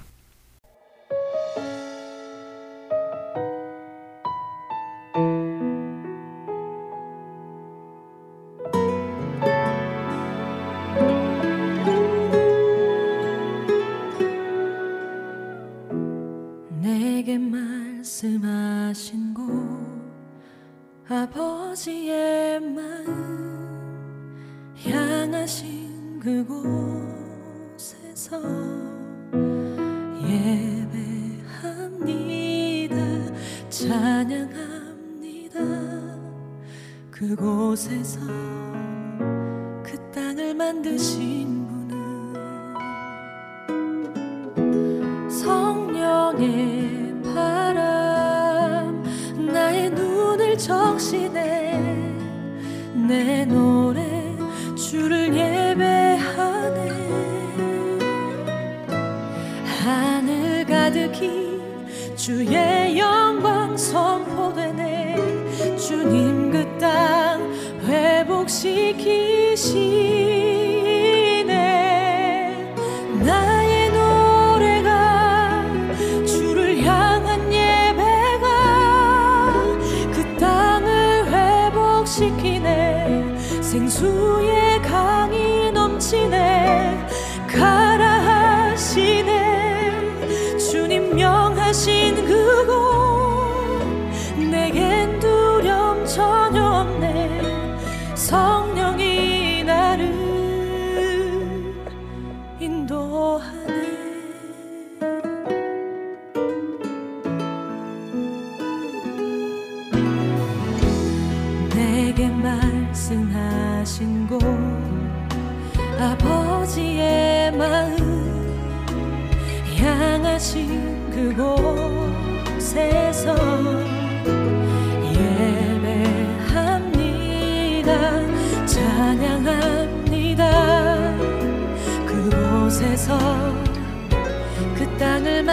[31.61, 32.95] 예배합니다.
[33.69, 35.59] 찬양합니다.
[37.11, 38.19] 그곳에서
[39.83, 41.62] 그 땅을 만드신
[62.23, 65.17] 주의 영광 선포되네.
[65.75, 67.51] 주님 그 땅
[67.85, 69.03] 회복시키시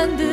[0.00, 0.29] 땅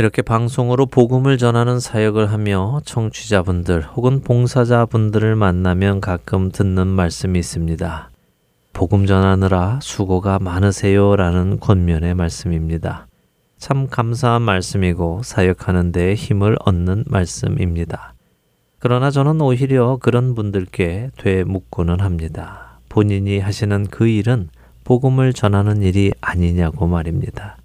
[0.00, 8.08] 이렇게 방송으로 복음을 전하는 사역을 하며 청취자분들 혹은 봉사자분들을 만나면 가끔 듣는 말씀이 있습니다.
[8.72, 13.08] 복음 전하느라 수고가 많으세요 라는 권면의 말씀입니다.
[13.58, 18.14] 참 감사한 말씀이고 사역하는 데 힘을 얻는 말씀입니다.
[18.78, 22.80] 그러나 저는 오히려 그런 분들께 되묻고는 합니다.
[22.88, 24.48] 본인이 하시는 그 일은
[24.84, 27.59] 복음을 전하는 일이 아니냐고 말입니다.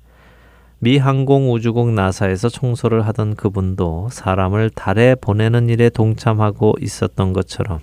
[0.80, 7.80] 미 항공우주국 나사에서 청소를 하던 그분도 사람을 달에 보내는 일에 동참하고 있었던 것처럼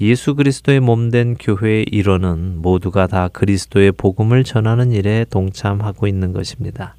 [0.00, 6.96] 예수 그리스도의 몸된 교회의 일원은 모두가 다 그리스도의 복음을 전하는 일에 동참하고 있는 것입니다.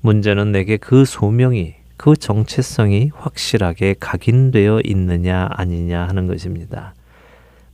[0.00, 6.94] 문제는 내게 그 소명이 그 정체성이 확실하게 각인되어 있느냐 아니냐 하는 것입니다.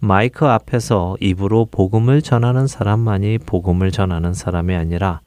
[0.01, 5.20] 마이크 앞에서 입으로 복음을 전하는 사람만이 복음을 전하는 사람이 아니라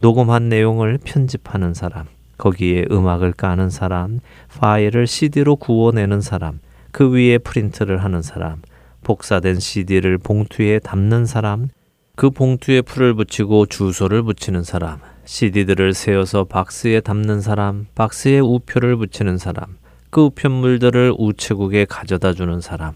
[0.00, 4.20] 녹음한 내용을 편집하는 사람, 거기에 음악을 까는 사람,
[4.60, 6.60] 파일을 CD로 구워내는 사람,
[6.92, 8.62] 그 위에 프린트를 하는 사람,
[9.02, 11.68] 복사된 CD를 봉투에 담는 사람,
[12.14, 19.36] 그 봉투에 풀을 붙이고 주소를 붙이는 사람, CD들을 세워서 박스에 담는 사람, 박스에 우표를 붙이는
[19.36, 19.76] 사람,
[20.10, 22.94] 그 우편물들을 우체국에 가져다 주는 사람,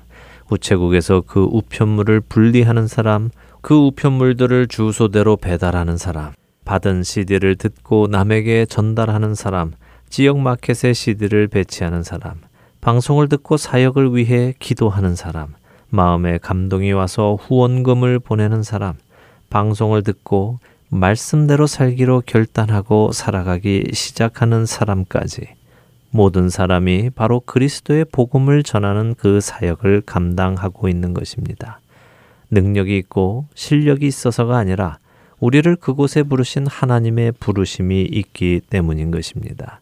[0.50, 3.30] 우체국에서 그 우편물을 분리하는 사람,
[3.60, 6.32] 그 우편물들을 주소대로 배달하는 사람,
[6.64, 9.72] 받은 CD를 듣고 남에게 전달하는 사람,
[10.08, 12.34] 지역 마켓에 CD를 배치하는 사람,
[12.80, 15.54] 방송을 듣고 사역을 위해 기도하는 사람,
[15.88, 18.94] 마음에 감동이 와서 후원금을 보내는 사람,
[19.50, 20.58] 방송을 듣고
[20.88, 25.48] 말씀대로 살기로 결단하고 살아가기 시작하는 사람까지
[26.10, 31.80] 모든 사람이 바로 그리스도의 복음을 전하는 그 사역을 감당하고 있는 것입니다.
[32.50, 34.98] 능력이 있고 실력이 있어서가 아니라
[35.42, 39.80] 우리를 그곳에 부르신 하나님의 부르심이 있기 때문인 것입니다.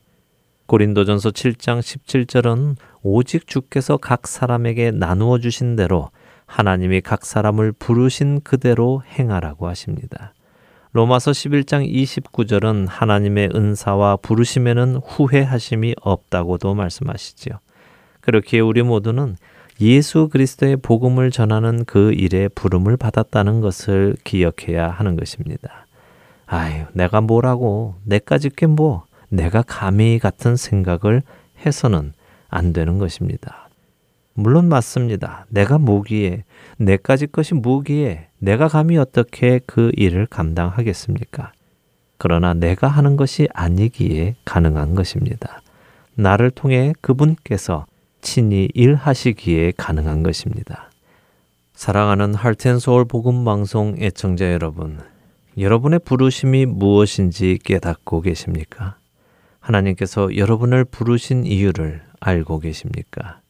[0.64, 6.08] 고린도전서 7장 17절은 오직 주께서 각 사람에게 나누어 주신 대로
[6.46, 10.32] 하나님이 각 사람을 부르신 그대로 행하라고 하십니다.
[10.92, 17.58] 로마서 11장 29절은 하나님의 은사와 부르심에는 후회하심이 없다고도 말씀하시지요.
[18.22, 19.36] 그렇기에 우리 모두는
[19.80, 25.86] 예수 그리스도의 복음을 전하는 그 일에 부름을 받았다는 것을 기억해야 하는 것입니다.
[26.46, 31.22] 아유, 내가 뭐라고, 내까지 게 뭐, 내가 감히 같은 생각을
[31.64, 32.12] 해서는
[32.48, 33.70] 안 되는 것입니다.
[34.34, 35.46] 물론 맞습니다.
[35.48, 36.44] 내가 무기에,
[36.76, 41.52] 내까지 것이 무기에, 내가 감히 어떻게 그 일을 감당하겠습니까?
[42.18, 45.62] 그러나 내가 하는 것이 아니기에 가능한 것입니다.
[46.16, 47.86] 나를 통해 그분께서
[48.20, 50.90] 친히 일하시기에 가능한 것입니다.
[51.74, 55.00] 사랑하는 할텐서울 복음 방송 애청자 여러분,
[55.58, 58.96] 여러분의 부르심이 무엇인지 깨닫고 계십니까?
[59.60, 63.40] 하나님께서 여러분을 부르신 이유를 알고 계십니까?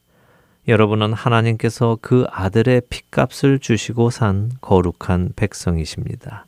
[0.67, 6.45] 여러분은 하나님께서 그 아들의 핏값을 주시고 산 거룩한 백성이십니다.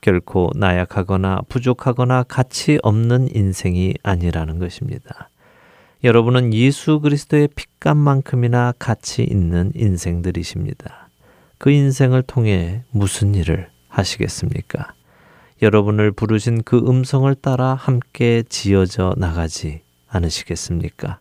[0.00, 5.29] 결코 나약하거나 부족하거나 가치 없는 인생이 아니라는 것입니다.
[6.02, 11.10] 여러분은 예수 그리스도의 핏값만큼이나 가치 있는 인생들이십니다.
[11.58, 14.94] 그 인생을 통해 무슨 일을 하시겠습니까?
[15.60, 21.18] 여러분을 부르신 그 음성을 따라 함께 지어져 나가지 않으시겠습니까?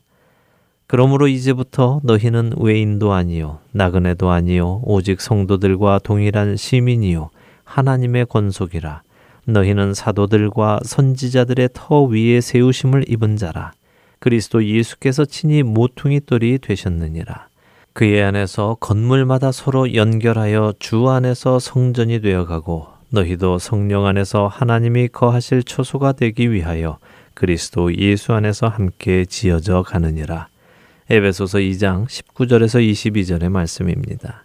[0.88, 7.32] 그러므로 이제부터 너희는 외인도 아니요 나그네도 아니요 오직 성도들과 동일한 시민이요
[7.66, 9.04] 하나님의 권속이라
[9.46, 13.74] 너희는 사도들과 선지자들의 터 위에 세우심을 입은 자라
[14.20, 17.48] 그리스도 예수께서 친히 모퉁이 돌이 되셨느니라.
[17.94, 25.64] 그의 안에서 건물마다 서로 연결하여 주 안에서 성전이 되어 가고 너희도 성령 안에서 하나님이 거하실
[25.64, 26.98] 처소가 되기 위하여
[27.34, 30.48] 그리스도 예수 안에서 함께 지어져 가느니라.
[31.10, 34.44] 에베소서 2장 19절에서 22절의 말씀입니다.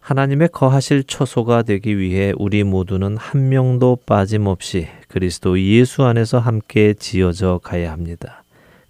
[0.00, 7.60] 하나님의 거하실 처소가 되기 위해 우리 모두는 한 명도 빠짐없이 그리스도 예수 안에서 함께 지어져
[7.62, 8.43] 가야 합니다.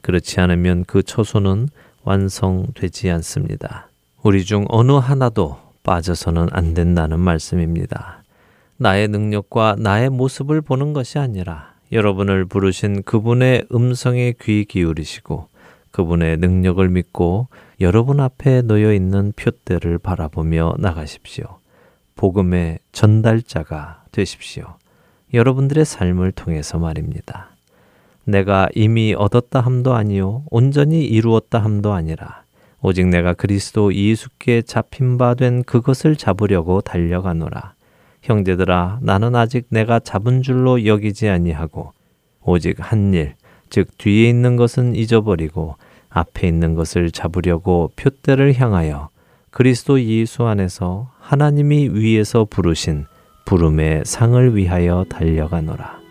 [0.05, 1.71] 그렇지 않으면 그 처소는
[2.03, 3.89] 완성되지 않습니다.
[4.23, 8.23] 우리 중 어느 하나도 빠져서는 안 된다는 말씀입니다.
[8.77, 15.49] 나의 능력과 나의 모습을 보는 것이 아니라 여러분을 부르신 그분의 음성에 귀 기울이시고
[15.91, 17.49] 그분의 능력을 믿고
[17.81, 21.47] 여러분 앞에 놓여 있는 표대를 바라보며 나가십시오.
[22.15, 24.67] 복음의 전달자가 되십시오.
[25.33, 27.54] 여러분들의 삶을 통해서 말입니다.
[28.25, 32.45] 내가 이미 얻었다 함도 아니요 온전히 이루었다 함도 아니라
[32.87, 37.73] 오직 내가 그리스도 예수께 잡힌 바 된 그것을 잡으려고 달려가노라.
[38.21, 41.93] 형제들아 나는 아직 내가 잡은 줄로 여기지 아니하고
[42.43, 43.37] 오직 한 일,
[43.71, 45.77] 즉 뒤에 있는 것은 잊어버리고
[46.11, 49.09] 앞에 있는 것을 잡으려고 표대를 향하여
[49.51, 53.07] 그리스도 예수 안에서 하나님이 위에서 부르신
[53.47, 56.04] 부름의 상을 위하여 달려가노라.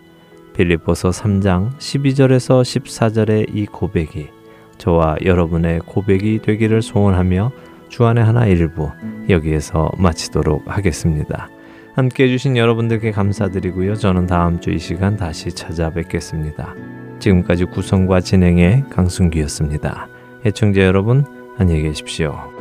[0.54, 4.30] 빌립보서 3장 12절에서 14절의 이 고백이
[4.78, 7.52] 저와 여러분의 고백이 되기를 소원하며
[7.90, 8.92] 주안의 하나 일부
[9.30, 11.50] 여기에서 마치도록 하겠습니다.
[11.96, 13.96] 함께 해주신 여러분들께 감사드리고요.
[13.96, 16.76] 저는 다음 주 이 시간 다시 찾아뵙겠습니다.
[17.20, 20.08] 지금까지 구성과 진행의 강순기였습니다.
[20.46, 21.24] 애청자 여러분,
[21.58, 22.53] 안녕히 계십시오.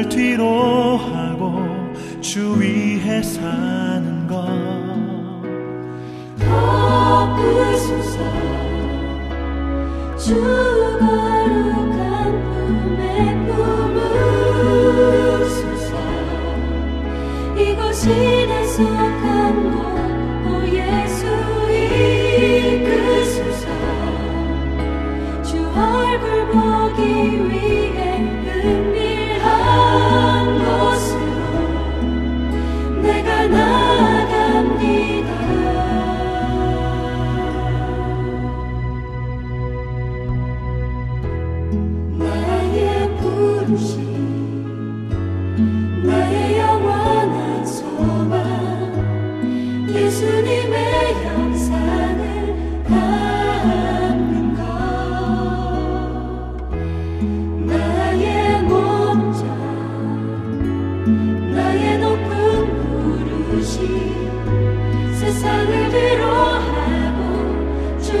[0.00, 1.62] 세상을 뒤로 하고
[2.20, 4.46] 주위에 사는 것.
[6.38, 8.18] 덮으소서
[10.16, 10.34] 주
[10.98, 11.98] 거룩한
[12.54, 13.34] 품에
[13.92, 15.90] 품으소서.
[17.58, 21.26] 이곳이 내 속한 곳오 예수
[22.70, 23.66] 이끄소서.
[25.42, 27.00] 주 얼굴 보기
[27.50, 27.79] 위해